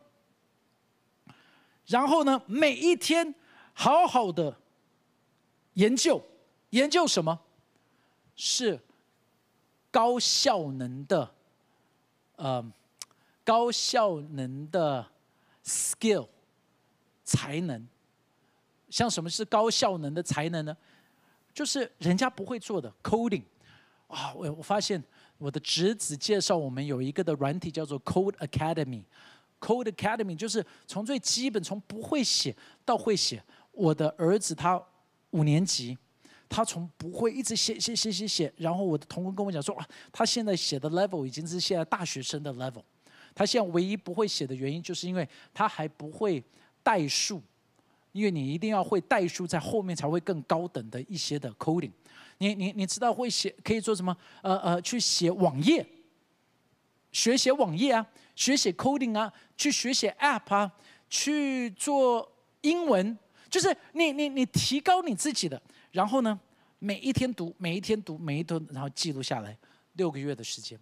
[1.86, 3.34] 然后呢，每一天
[3.72, 4.56] 好好的
[5.74, 6.20] 研究，
[6.70, 7.38] 研究什么？
[8.34, 8.80] 是
[9.90, 11.34] 高效能的，
[12.36, 12.72] 呃，
[13.44, 15.06] 高效能的
[15.64, 16.28] skill
[17.24, 17.88] 才能。
[18.90, 20.76] 像什么是高效能的才能呢？
[21.56, 23.42] 就是人家不会做的 coding。
[24.08, 25.02] 啊，我我发现
[25.38, 29.02] 我的侄子介绍我们有一个的软体叫做 Code Academy。
[29.58, 33.42] Code Academy 就是从最基本，从不会写到会写。
[33.72, 34.80] 我的儿子他
[35.30, 35.96] 五年级，
[36.46, 42.82] 他从不会一直写写写写写，然后我的同工跟我讲说，啊，他现在写的 level 已经是现在大学生的 level。
[43.34, 46.44] 他现在唯一不会写的原因，就是因为他还不会
[46.82, 47.42] 代数，
[48.16, 51.92] 因为你一定要会代数，在后面才会更高等的一些的 coding。
[52.38, 54.16] 你你你知道会写可以做什么？
[54.42, 55.86] 呃呃，去写网页，
[57.12, 58.06] 学写网页啊。
[58.34, 60.70] 学写 coding 啊，去学写 app 啊，
[61.08, 65.58] 去做英文，就是你你你提高你自己的，
[65.90, 66.38] 然后呢，
[66.78, 69.56] 每一天读，每一天读，每一天，然后记录下来，
[69.94, 70.78] 六个月的时间。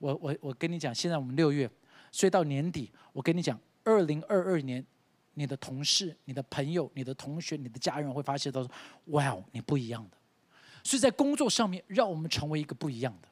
[0.00, 1.70] 我我我跟你讲，现在我们六月，
[2.10, 4.84] 所以到年底，我跟你讲，二零二二年，
[5.38, 8.70] 你的同事、你的朋友、你的同学、你的家人会发现到说，
[9.06, 10.16] 哇，你不一样的。
[10.82, 13.28] 所以在工作上面，让我们成为一个不一样的。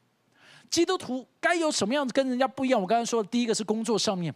[0.68, 2.80] 基督徒该有什么样子跟人家不一样？
[2.80, 4.34] 我刚才说的，第一个是工作上面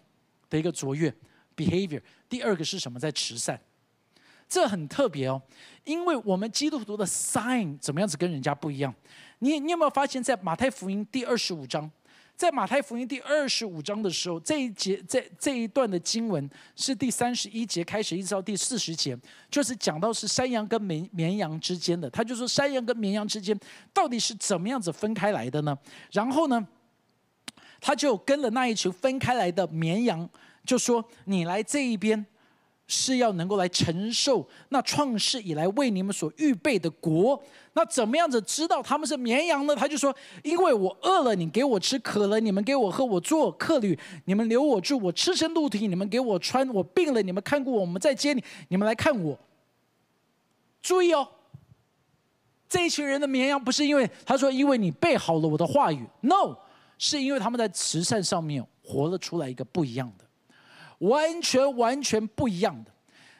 [0.49, 1.15] 的一个卓越
[1.55, 2.99] behavior，第二个是什么？
[2.99, 3.61] 在慈善，
[4.49, 5.43] 这很特别哦，
[5.85, 8.95] 因为我们基督徒的 sign 怎么样子跟人家不一样？
[9.41, 11.91] 你你有没有发现，在马太福音第二十五章？
[12.39, 19.19] 在马太福音第二十五章的时候，这一节这这一段的经文是第三十一节开始，一直到第四十节，
[19.51, 22.09] 就是讲到是山羊跟绵绵羊之间的。
[22.09, 23.59] 他就说，山羊跟绵羊之间
[23.93, 25.77] 到底是怎么样子分开来的呢？
[26.13, 26.65] 然后呢，
[27.81, 30.31] 他就跟了那一群分开来的绵羊，
[30.65, 32.25] 就说：“你来这一边。”
[32.89, 37.41] 是要能够来承受那创世以来为你们所预备的国。
[37.75, 39.77] 那怎么样子知道他们是绵羊呢？
[39.77, 49.39] 他就说：因为我饿了，你给我吃；渴了，你们给我喝；我做客旅，你们留我住；我赤身露体，你们给我穿；我病了，你们看过我我们在接你，你们来看我。
[50.81, 51.29] 注意哦，
[52.69, 56.57] 这一群人的绵羊不是因为他说因为你背好了我的话语，no，
[56.97, 60.25] 是因为他们在慈善上面活了出来一个不一样的。
[60.99, 62.93] 完全完全不一样的，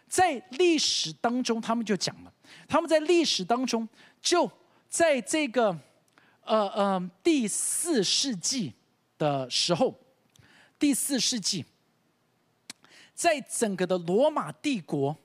[0.07, 2.33] 在历史当中，他们就讲了，
[2.69, 3.89] 他们在历史当中，
[4.21, 4.49] 就
[4.89, 5.77] 在这个
[6.45, 8.75] 呃呃第四世纪
[9.19, 9.99] 的时候，
[10.79, 11.65] 第四世纪，
[13.13, 15.17] 在整个的罗马帝国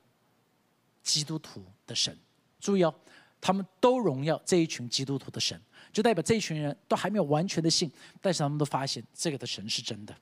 [1.02, 2.16] 基督徒的神。
[2.60, 2.94] 注意哦，
[3.42, 5.60] 他们都荣耀这一群基督徒的神，
[5.92, 7.92] 就代表这一群人都还没有完全的信，
[8.22, 10.16] 但是他们都发现这个的神是真的。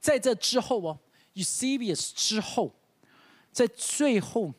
[0.00, 0.98] 在这之后哦
[1.34, 2.74] ，Eusebius 之后，
[3.52, 4.52] 在最后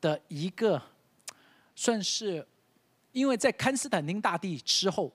[0.00, 0.82] 的一个
[1.76, 2.46] 算是，
[3.12, 5.12] 因为在康斯坦丁大帝之后，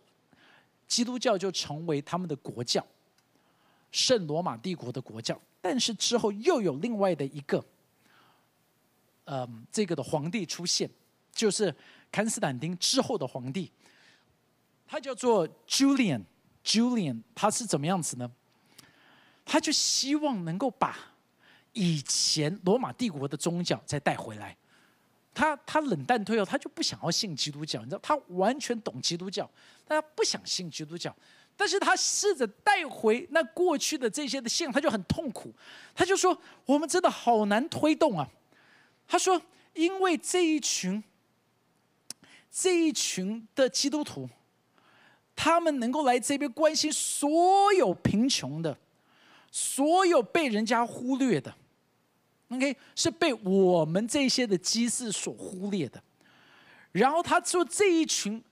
[0.87, 2.85] 基督教就成为他们的国教，
[3.91, 5.39] 圣罗马帝国的国教。
[5.59, 7.63] 但是之后又有另外的一个，
[9.25, 10.89] 呃，这个的皇帝出现，
[11.33, 11.75] 就是
[12.09, 13.69] 康斯坦丁之后的皇帝，
[14.87, 16.23] 他叫做 Julian。
[16.63, 18.31] Julian 他是怎么样子呢？
[19.45, 20.97] 他就希望能够把
[21.77, 24.57] 以前罗马帝国的宗教再带回来。
[25.31, 27.79] 他他冷淡退后，他就不想要信基督教。
[27.81, 29.47] 你知道，他完全懂基督教，
[29.87, 31.15] 他不想信基督教。
[31.55, 35.53] 但是他试着带回那过去的这些的信，他就很痛苦。
[35.93, 36.35] 他就说
[36.65, 38.27] ：“我们真的好难推动啊。”
[39.07, 39.39] 他说
[39.75, 41.03] ：“因为这一群
[42.51, 44.27] 这一群的基督徒，
[45.35, 48.75] 他们能够来这边关心所有贫穷的。”
[49.49, 51.51] 所有被人家忽略的
[52.49, 56.01] ，OK，是被我们这些的机士所忽略的。
[56.91, 58.43] 然后他说这一群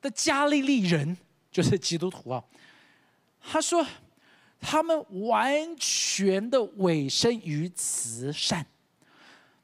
[0.00, 1.16] 的加利利人
[1.50, 2.44] 就是基督徒啊，
[3.40, 3.84] 他说
[4.60, 8.64] 他们完全的委身于慈善，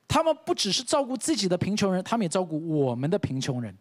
[0.08, 3.76] 他们不只是照顾自己的贫穷人，他们也照顾我们的贫穷人。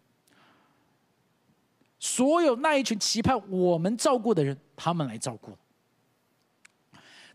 [2.00, 5.56] 所有那一群期盼我们照顾的人，他们来照顾。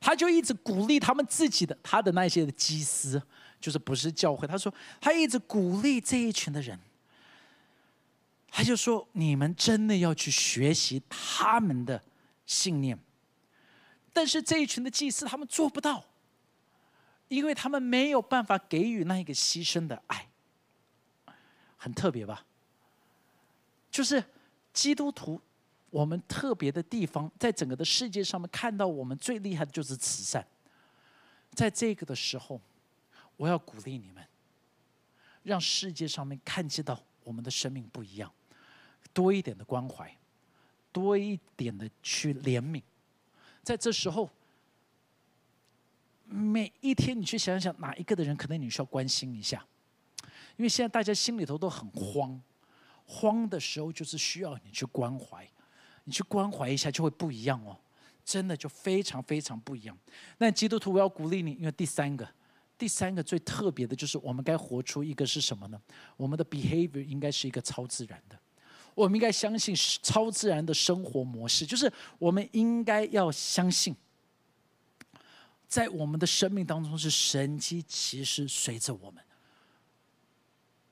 [0.01, 3.21] 他就一直鼓励他们自己的他的那些的祭司，
[3.61, 4.47] 就是不是教会。
[4.47, 6.79] 他说他一直鼓励这一群的人，
[8.49, 12.03] 他就说你们真的要去学习他们的
[12.47, 12.99] 信念。
[14.13, 16.05] 但是这一群的祭司他们做不到，
[17.29, 20.29] 因为他们没有办法给予那一个牺牲的爱，
[21.77, 22.45] 很特别吧？
[23.91, 24.23] 就是
[24.73, 25.41] 基督徒。
[25.97, 30.47] 我们特别的地方，在整个的世界上面看到我们最厉害的就是慈善。
[31.55, 32.61] 在这个的时候，
[33.39, 34.23] 我要鼓励你们，
[35.43, 38.31] 让世界上面看见到我们的生命不一样，
[39.15, 40.15] 多一点的关怀，
[40.93, 42.83] 多一点的去怜悯。
[43.63, 44.29] 在这时候，
[46.27, 49.67] 每一天你去想想哪一个的人，可能你需要关心一下，
[50.59, 52.39] 因为现在大家心里头都很慌，
[53.07, 55.51] 慌的时候就是需要你去关怀。
[56.09, 57.77] 你去关怀一下，就会不一样哦，
[58.25, 59.99] 真的就非常非常不一样。
[60.39, 62.29] 那基督徒，我要鼓励你，因为第三个，
[62.79, 65.83] 第三个最特别的就是我们该活出一个是什么呢？
[66.17, 68.39] 我们的 behavior 应该是一个超自然的，
[68.95, 73.93] 我们应该相信超自然的生活模式，就是我们应该要相信，
[75.67, 79.21] 在我们的生命当中是神机其实随着我们，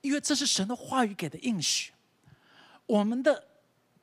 [0.00, 1.92] 因为这是神的话语给的应许，
[2.86, 3.53] 我们的。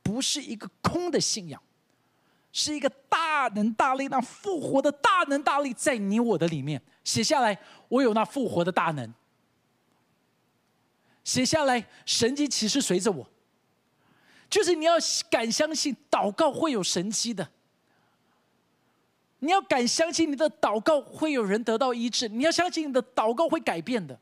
[0.04, 1.62] 不是一个空的信仰，
[2.52, 6.82] 是一个大能大力、那复活的大能大力在你我的里面。
[7.04, 9.14] 写下来，我有那复活的大能。
[11.24, 13.28] 写下来，神迹启示随着我。
[14.50, 14.96] 就是你要
[15.30, 17.50] 敢相信，祷告会有神迹的。
[19.40, 22.28] 你要敢相信，你的祷告会有人得到医治。
[22.28, 24.20] 你要相信，你的祷告会改变的。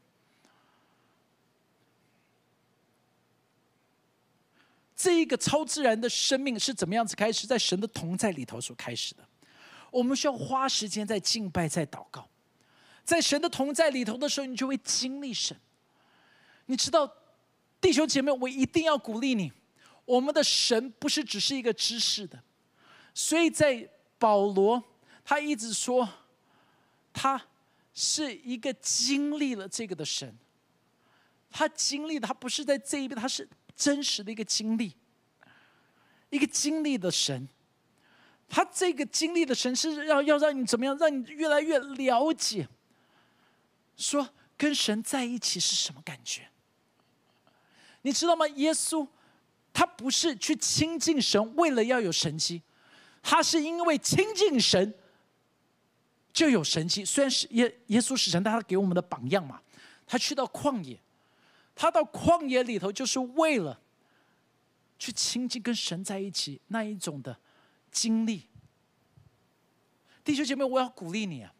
[4.99, 7.47] 这一个超自然的生命是怎么样子开始？
[7.47, 9.25] 在神的同在里头所开始的。
[9.91, 12.27] 我们需要花时间在敬拜、在祷告，
[13.05, 15.57] 在神的同在里头的时候，你就会经历神。
[16.65, 17.09] 你知道，
[17.79, 19.49] 弟兄姐妹，我一定要鼓励你。
[20.03, 22.43] 我们的神不是只是一个知识的，
[23.13, 24.83] 所以在保罗
[25.23, 26.09] 他一直说，
[27.13, 27.41] 他
[27.93, 30.37] 是一个经历了这个的神。
[31.49, 33.47] 他经历的，他不是在这一边，他是。
[33.79, 34.93] 真实的一个经历，
[36.29, 37.47] 一个经历的神，
[38.49, 42.67] 他这个经历的神是要要让你怎么样，让你越来越了解，
[43.95, 46.49] 说跟神在一起是什么感觉？
[48.01, 48.45] 你知道吗？
[48.49, 49.07] 耶稣
[49.71, 52.61] 他不是去亲近神，为了要有神迹，
[53.23, 54.93] 他是因为亲近神
[56.33, 57.05] 就有神迹。
[57.05, 59.61] 虽然是耶耶稣是神，但他给我们的榜样嘛，
[60.05, 60.99] 他去到旷野。
[61.81, 63.79] 他到旷野里头，就是为了
[64.97, 67.39] 去亲近跟神在一起那一种的
[67.89, 68.49] 经历。
[70.21, 71.53] 弟兄姐妹，我要鼓励你啊！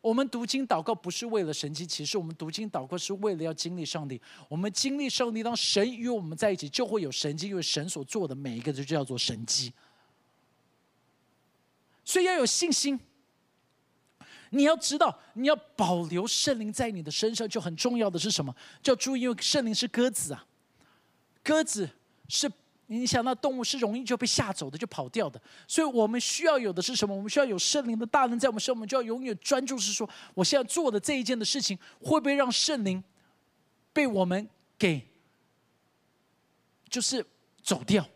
[0.00, 4.18] 我们读经祷告不是为了神迹其实，我们读经祷告是为了要经历上帝。
[4.48, 9.70] 我们经历上帝，当神与我们在一起，就会有神迹，因为神所做的每一个就叫做神迹。
[12.06, 12.98] 所以要有信心。
[14.50, 18.54] 你要知道，你要保留圣灵在你的身上，就很重要的是什么？
[18.82, 20.46] 叫注意，因为圣灵是鸽子啊，
[21.42, 21.88] 鸽子
[22.28, 22.50] 是
[22.86, 25.40] 你想到动物是容易就被吓走的，就跑掉的。
[25.66, 27.14] 所以我们需要有的是什么？
[27.14, 33.02] 我们需要有圣灵的大能在我们身，我们就要永远专注，是说我现在做的这一件的事情，会不会让圣灵
[33.92, 35.06] 被我们给
[36.88, 37.24] 就是
[37.62, 38.08] 走掉？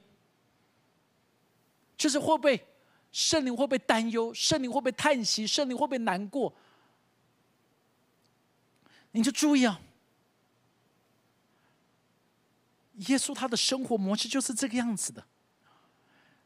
[1.96, 2.66] 就是会不会？
[3.12, 4.32] 圣灵会不会担忧？
[4.34, 5.46] 圣灵会不会叹息？
[5.46, 6.52] 圣灵会不会难过？
[9.12, 9.80] 你就注意啊！
[13.08, 15.22] 耶稣他的生活模式就是这个样子的。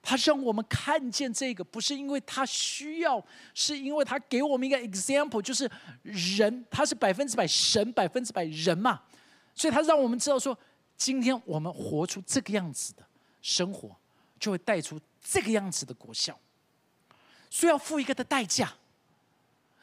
[0.03, 5.71] 他让我们看见这个，不是因为他需要，是因为他给我们一个 example，就是
[6.03, 9.03] 人他是百分之百神，百分之百人嘛，
[9.55, 10.57] 所以他让我们知道说，
[10.97, 13.05] 今天我们活出这个样子的
[13.43, 13.97] 生活，
[14.39, 16.39] 就会带出这个样子的果效。
[17.51, 18.73] 需要付一个的代价，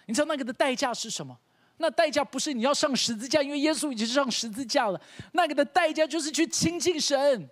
[0.06, 1.38] 你知道那个的代价是什么？
[1.78, 5.02] 那代价不是你要上十字架，因为耶稣已经上十字架了。
[5.32, 7.50] 那个的代价就是去亲近神，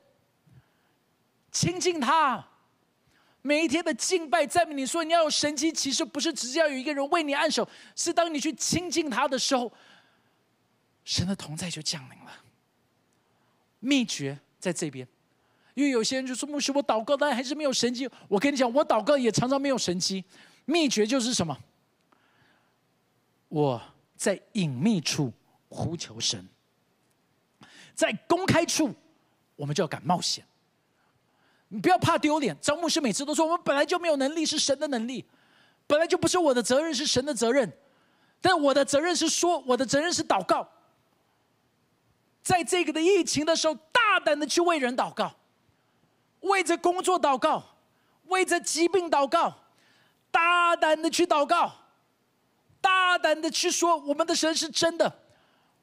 [1.52, 2.48] 亲近他。
[3.42, 9.74] 每一天的敬拜赞美，你说你要有神迹，其实不是只是要有一个人为你按手，是当你去亲近他的时候，
[11.04, 12.32] 神的同在就降临了。
[13.80, 15.08] 秘诀在这边。
[15.74, 20.24] 因为有些人就说：“牧师，我祷告，但还是没有神迹。”我跟你讲，我祷告也常常没有神迹。
[20.66, 21.58] 秘诀就是什么？
[23.48, 23.82] 我
[24.16, 25.34] 在隐秘处
[25.68, 26.48] 呼求神，
[27.94, 28.94] 在公开处，
[29.56, 30.46] 我们就要敢冒险。
[31.70, 32.56] 你不要怕丢脸。
[32.62, 35.24] 张牧师每次都说：“我们本来就没有能力，是神的能力；
[35.88, 37.72] 本来就不是我的责任，是神的责任。
[38.42, 40.68] 但我的责任是说，我的责任是祷告。
[42.44, 45.34] 在这个的疫情的时候，大胆的去为人祷告。”
[46.42, 47.64] 为着工作祷告，
[48.26, 49.64] 为着疾病祷告，
[50.30, 51.74] 大胆的去祷告，
[52.80, 55.20] 大胆的去说我们的神是真的。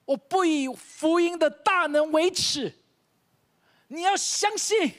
[0.05, 2.75] 我不以福音的大能为耻，
[3.89, 4.95] 你要相信。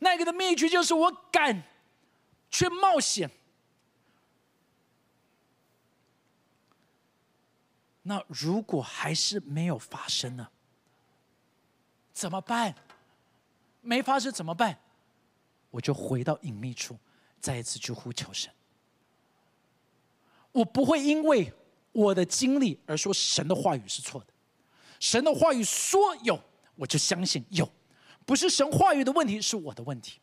[0.00, 1.62] 那个的秘诀就是我敢
[2.50, 3.30] 去冒险。
[8.02, 10.48] 那如果还是没有发生呢？
[12.12, 12.74] 怎么办？
[13.80, 14.78] 没发生怎么办？
[15.70, 16.98] 我就回到隐秘处，
[17.40, 18.50] 再一次去呼求神。
[20.50, 21.52] 我不会因为
[21.92, 24.26] 我的经历而说神的话语是错的。
[24.98, 26.42] 神的话语说有，
[26.74, 27.70] 我就相信有，
[28.26, 30.18] 不是神话语的问题，是我的问题。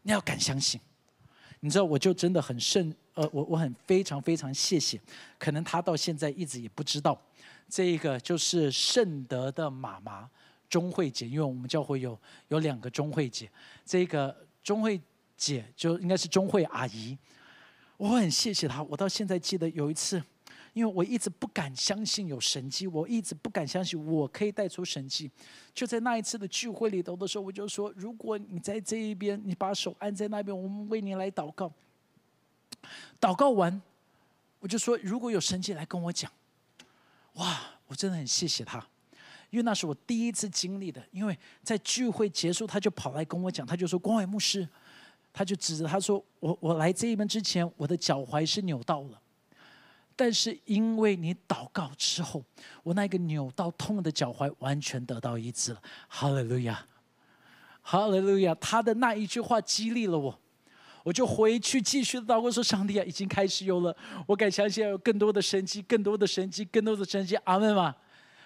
[0.00, 0.80] 你要敢相信。
[1.60, 5.00] 你知道，我就真的很慎，呃，我我很非常非常谢谢。
[5.38, 7.20] 可能他到现在一直也不知道，
[7.68, 10.30] 这个就是圣德的妈妈。
[10.68, 13.50] 钟慧姐，因为我们教会有有两个钟慧姐，
[13.84, 15.00] 这个钟慧
[15.36, 17.16] 姐就应该是钟慧阿姨。
[17.96, 20.22] 我很谢谢她，我到现在记得有一次，
[20.74, 25.30] 因为我一直不敢相信有神迹，我一直不敢相信我可以带出神迹。
[25.72, 31.72] 就在那一次的聚会里头的时候，我就说：如果你在这一边，你把手按在那边，我们为你来祷告。
[33.18, 33.80] 祷告完，
[34.60, 36.30] 我就说：如果有神迹来跟我讲，
[37.34, 38.86] 哇，我真的很谢谢他。
[39.56, 44.68] 因为那是我第一次经历的，因为在聚会结束，他就跑来跟我讲，他就说：“光伟牧师，
[45.32, 49.18] 他就指着他说，我我来这一门之前，我的脚踝是扭到了，
[50.14, 52.44] 但是因为你祷告之后，
[52.82, 55.82] 我那个扭到痛的脚踝完全得到医治了。
[56.06, 56.86] 哈利路亚，
[57.80, 58.54] 哈利路亚！
[58.56, 60.38] 他的那一句话激励了我，
[61.02, 63.96] 我就回去继续祷告说：上帝啊，已经开始有了，
[64.26, 67.36] 我敢相信要有更多的神迹，更多的神迹，更多的神迹。
[67.44, 67.96] 阿门嘛。”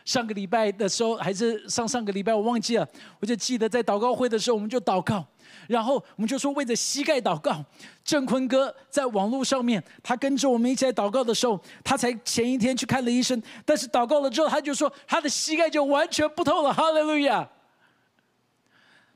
[0.05, 2.89] 上个礼拜的时候，还是上上个礼拜，我忘记了。
[3.21, 5.25] 我就记得在祷告会的时候，我们就祷告，
[5.69, 7.65] 然后我们就说为着膝盖祷告。
[8.03, 16.73] 郑坤哥在网络上面，他跟着我们一起来祷告的时候，他才前一天去看了医生，但是祷告了之后，他就说他的膝盖就完全不痛了。
[16.73, 17.49] 哈利路亚！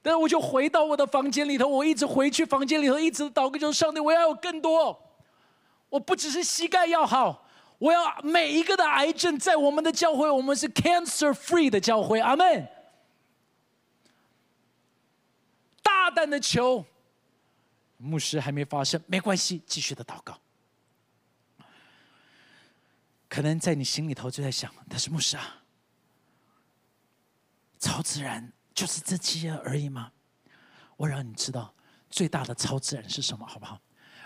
[0.03, 4.97] 但是我就回到我的房间里头，我一直回去房间里头，一直祷告，就是上帝，我要有更多，
[5.89, 7.44] 我不只是膝盖要好。
[7.85, 12.67] 我要每一个的癌症在我们的教会，我们是 cancer free 的教会，阿门。
[15.83, 16.83] 大胆的求，
[17.99, 20.41] 牧师还没发生，没关系，继续的祷告。
[23.29, 25.63] 可能在你心里头就在想，但是牧师啊，
[27.79, 30.11] 超自然就是这些而已吗？
[30.97, 31.75] 我让你知道
[32.09, 33.79] 最大的超自然是什么，好不好？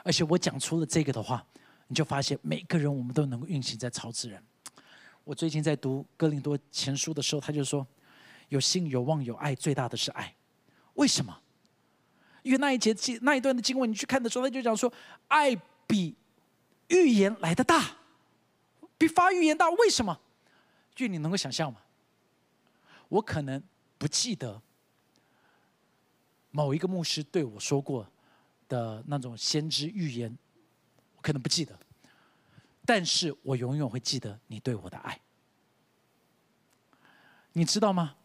[0.05, 1.45] 而且我讲出了这个的话。
[1.89, 4.43] 你就发现每个人我们都能够运行在超自然。
[5.25, 7.87] 我最近在读哥林多前书的时候，他就说：
[8.49, 10.35] 有信、有望、有爱，最大的是爱。
[10.95, 11.39] 为什么？
[12.43, 14.91] 因为那一节经那一段的经文，你去看的时候，他就讲说，
[15.27, 15.55] 爱
[15.87, 16.15] 比
[16.89, 17.97] 预言来的大，
[18.97, 19.69] 比发预言大。
[19.71, 20.19] 为什么？
[20.95, 21.81] 就你能够想象吗？
[23.09, 23.63] 我可能
[23.99, 24.61] 不记得
[26.51, 28.07] 某一个牧师对我说过
[28.69, 30.37] 的那种先知预言，
[31.29, 31.79] 可能不记得，
[32.87, 35.21] 但是我永远会记得你对我的爱。
[37.53, 38.17] 你知道吗？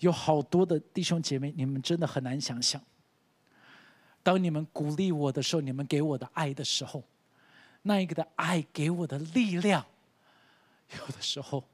[0.00, 2.78] 有好多的弟兄姐妹，你们真的很难想象。
[4.22, 7.02] 当你们鼓励我的时候，你们给我的爱的时候，
[7.80, 9.86] 那一个的爱给我的力量，
[10.98, 11.66] 有的时候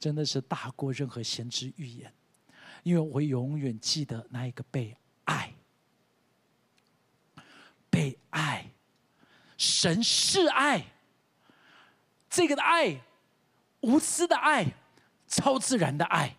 [0.00, 2.12] 真的是大过任何先知预言，
[2.82, 5.54] 因为我永远记得那一个被爱、
[7.88, 8.73] 被爱、
[9.56, 10.92] 神是爱，
[12.28, 13.00] 这个的爱，
[13.80, 14.74] 无私的爱，
[15.26, 16.36] 超自然的爱。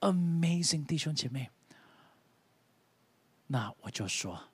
[0.00, 1.50] Amazing 弟兄姐妹，
[3.46, 4.48] 那我就说，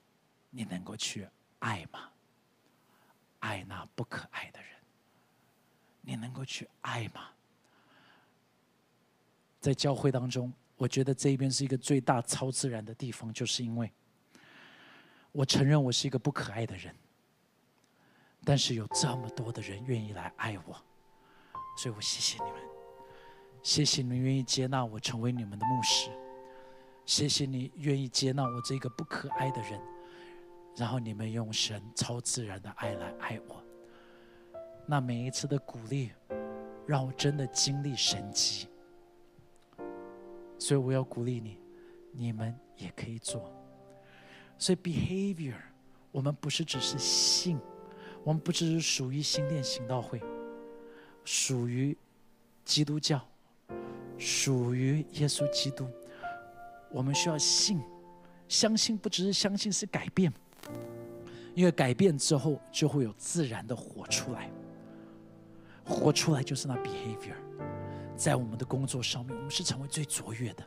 [0.51, 1.27] 你能够去
[1.59, 2.09] 爱吗？
[3.39, 4.69] 爱那不可爱的人，
[6.01, 7.29] 你能够去爱吗？
[9.59, 13.91] 在教会当中，我觉得这一边是一个最大超自然的地方，就是因为
[15.31, 16.95] 我承认我是一个不可爱的人，
[18.45, 20.75] 但是有这么多的人愿意来爱我，
[21.77, 22.61] 所以我谢谢你们。
[23.61, 26.09] 谢谢你们愿意接纳我成为你们的牧师，
[27.05, 29.79] 谢谢你愿意接纳我这个不可爱的人，
[30.77, 33.61] 然后你们用神超自然的爱来爱我。
[34.87, 36.11] 那每一次的鼓励，
[36.87, 38.67] 让我真的经历神迹。
[40.57, 41.59] 所以我要鼓励你，
[42.13, 43.53] 你们也可以做。
[44.57, 45.59] 所以 behavior，
[46.11, 47.59] 我们不是只是信，
[48.23, 50.21] 我们不只是属于新店行道会，
[51.23, 51.97] 属于
[52.63, 53.21] 基督教。
[54.21, 55.87] 属于耶稣基督，
[56.91, 57.79] 我们需要信，
[58.49, 60.29] 相信不只是相信，是改变。
[61.55, 64.51] 因为改变之后，就会有自然的活出来。
[65.85, 67.33] 活出来就是那 behavior，
[68.17, 70.65] 在我们的工作上面，我们是成为最卓越的，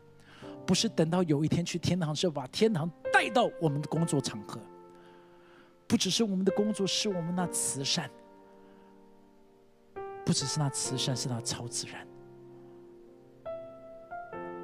[0.66, 4.58] 不是等到有一天去天堂，是把天堂带到我们的工作场合。
[5.92, 8.10] 不只是我们的工作，是我们那慈善，
[10.24, 12.08] 不只是那慈善，是那超自然。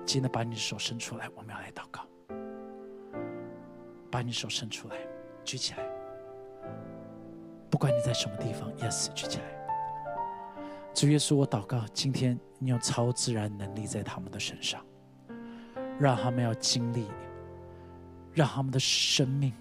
[0.07, 2.07] 记得把你的手伸出来，我们要来祷告。
[4.11, 4.97] 把你手伸出来，
[5.45, 5.87] 举起来。
[7.69, 9.45] 不管你在什么地方，yes，举起来。
[10.95, 14.83] 主耶稣，我祷告，今天你用超自然能力在他们的身上，
[16.01, 17.07] 让他们要经历，
[18.33, 19.53] 让他们的生命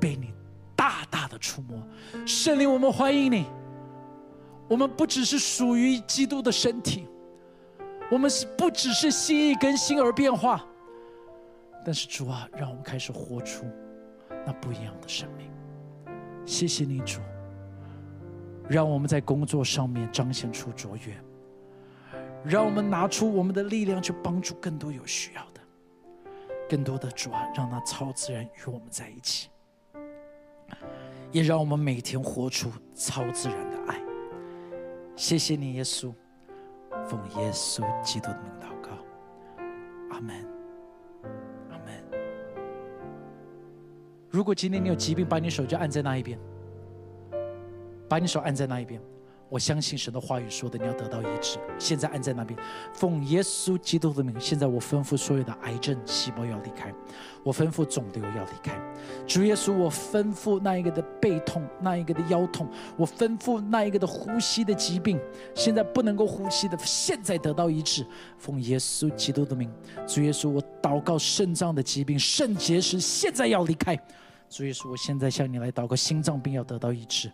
[0.00, 0.32] 被你
[0.74, 1.82] 大大的触摸。
[2.26, 3.46] 圣灵，我们欢迎你。
[4.68, 7.06] 我们不只是属于基督的身体。
[8.08, 10.64] 我们是不只是心意更新而变化，
[11.84, 13.64] 但是主啊，让我们开始活出
[14.46, 15.50] 那不一样的生命。
[16.44, 17.20] 谢谢你，主，
[18.68, 21.16] 让我们在工作上面彰显出卓越，
[22.44, 25.60] 让我们拿出我们的力量去帮助更多有需要的，
[26.68, 29.48] 更多的主啊，让那超自然与我们在一起，
[31.32, 34.00] 也让我们每天活出超自然的爱。
[35.14, 36.12] 谢谢你，耶稣。
[37.04, 38.90] 奉耶稣基督的名祷告，
[40.10, 40.34] 阿门，
[41.70, 41.94] 阿门。
[44.28, 46.38] 如果今天你有疾病，把你手就按在那一边，
[48.08, 49.00] 把你手按在那一边。
[49.48, 51.58] 我相信神的话语说的，你要得到医治。
[51.78, 52.58] 现在按在那边，
[52.92, 54.34] 奉耶稣基督的名。
[54.40, 56.92] 现在我吩咐所有的癌症细胞要离开，
[57.44, 58.76] 我吩咐肿瘤要离开。
[59.24, 65.16] 主耶稣，我吩咐那一个的背痛，那一个的腰痛，我吩咐那一个的呼吸的疾病，
[65.54, 68.04] 现在不能够呼吸的，现在得到医治。
[68.38, 69.70] 奉耶稣基督的名，
[70.08, 73.96] 主耶稣，我祷告肾脏的疾病、肾结石现在要离开。
[74.48, 77.30] 主耶稣，我现在向你来祷告，心脏病要得到医治。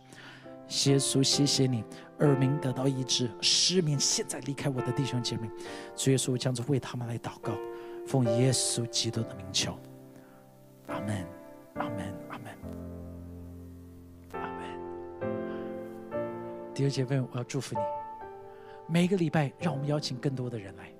[0.72, 1.84] 耶稣，谢谢你，
[2.20, 5.50] 耳鸣得到医治，失眠现在离开我的弟兄姐妹。
[5.94, 7.52] 主耶稣，我将子为他们来祷告，
[8.06, 9.78] 奉耶稣基督的名求。
[10.86, 11.26] 阿门，
[11.74, 12.56] 阿门，阿门，
[14.32, 14.60] 阿门。
[16.72, 17.82] 弟兄姐妹，我要祝福你。
[18.88, 20.90] 每个礼拜，让我们邀请更多的人来，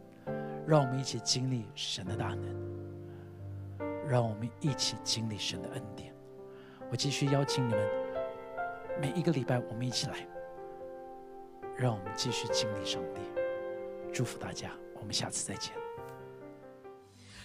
[0.66, 2.44] 让我们一起经历神的大能，
[4.06, 6.14] 让我们一起经历神的恩典。
[6.90, 8.01] 我继续邀请你们。
[9.00, 10.14] 每一个礼拜，我们一起来，
[11.76, 13.20] 让我们继续经历上帝。
[14.12, 14.70] 祝福大家，
[15.00, 15.72] 我们下次再见。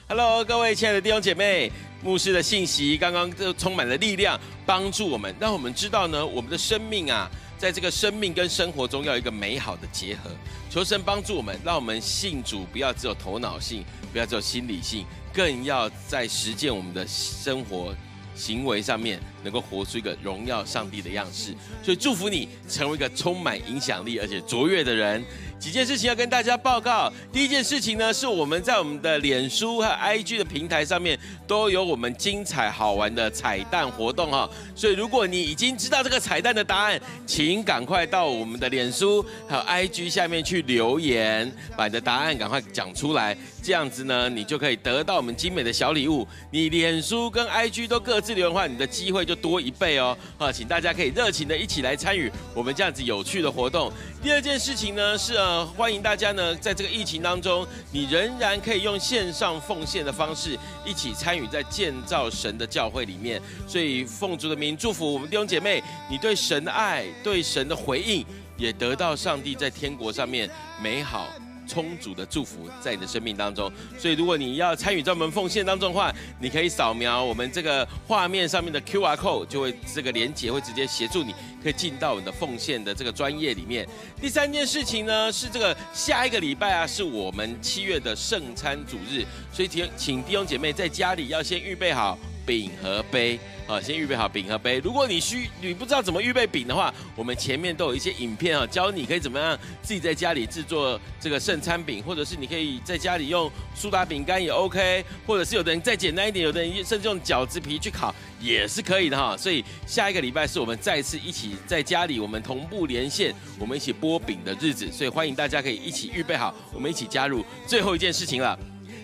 [0.09, 1.71] Hello，各位亲爱的弟兄姐妹，
[2.03, 7.29] 牧师的信息刚刚都充满了力量，帮助我们，让我们知道呢，我们的生命啊。
[7.57, 10.29] 在这个生命跟生活中要有一个美好的结合。
[10.69, 17.95] 求神帮助我们，让我们信主不要只有头脑性，不要只有心理性，更要在实践我们的生活
[18.37, 21.53] 行为上面，能够活出一个荣耀上帝的样式。
[21.83, 25.23] 所以祝福你成为一个充满影响力而且卓越的人。
[25.59, 27.11] 几件事情要跟大家报告。
[27.33, 34.47] 第一件事情呢，是我们在我们的脸书和 IG 的平台上面都有我们精彩好玩的彩蛋活动哈。
[34.75, 43.35] 所以如果你已经知道这个彩蛋的答案，请赶快到我们的脸书还有 IG 下面去留言，把你的答案赶快讲出来。
[43.67, 46.25] 这样子呢，你就可以得到我们精美的小礼物。
[46.51, 50.17] 你脸书跟 IG 都各自留言的话，你的机会就多一倍哦。
[50.37, 53.91] 啊，请大家可以热情的一起来参与我们这样子有趣的活动。
[54.23, 63.41] 第二件事情呢，是呃，欢迎大家呢，在这个疫情当中，你仍然可以用线上奉献的方式，一起参与在建造神的教会里面。
[63.67, 70.49] 所以奉主的名祝福我们弟兄姐妹，你对神的爱，对神的回应，也得到上帝在天国上面
[70.81, 71.27] 美好。
[71.67, 83.87] 充足的祝福在你的生命当中，所以如果你要参与专门奉献当中的话，你可以扫描我们这个画面上面的 Q R code，就会这个连接会直接协助你，可以进到我们的奉献的这个专业里面。
[84.21, 92.17] 第三件事情呢，是这个下一个礼拜啊，是我们七月的圣餐主日，所以请请弟兄姐妹在家里要先预备好。
[92.47, 93.37] 饼和杯，
[93.67, 94.79] 啊，先预备好饼和杯。
[94.79, 109.35] 如果你需你不知道怎么预备饼的话，我们前面都有一些影片啊，教你可以怎么样自己在家里制作这个圣餐饼，或者是你可以在家里用苏打饼干也 OK，或者是有的人再简单一点，有的人甚至用饺子皮去烤也是可以的哈。
[109.35, 117.43] 所以下一个礼拜是我们再次一起在家里，我们同步连线，我们一起剥饼的日子，所以欢迎大家可以一起预备好，我们一起加入。
[117.65, 118.57] 最后一件事情了。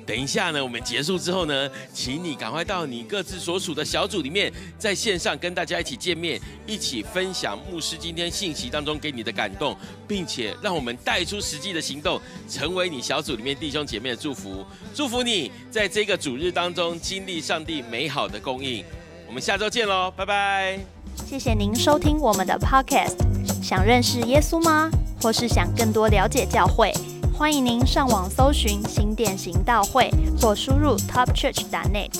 [0.06, 9.76] 等一下呢，我们结束之后呢，请你赶快到你各自所属的小组里面，在线上跟大家一起见面，一起分享牧师今天信息当中给你的感动，
[10.08, 14.66] 并且让我们带出实际的行动，成为你小组里面弟兄姐妹的祝福。
[14.94, 18.84] 祝福你在这个主日当中经历上帝美好的供应。
[19.26, 20.80] 我们下周见喽，拜拜！
[21.26, 23.16] 谢谢您收听我们的 Podcast。
[23.64, 24.92] 想认识耶稣吗？
[25.22, 26.92] 或是想更多了解教会？
[27.36, 30.10] 欢迎您上网搜寻新店行道会，
[30.40, 32.12] 或输入 topchurch.net，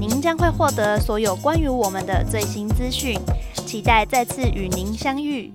[0.00, 3.18] 您将会获得所有关于我们的最新资讯。
[3.66, 5.52] 期待再次与您相遇。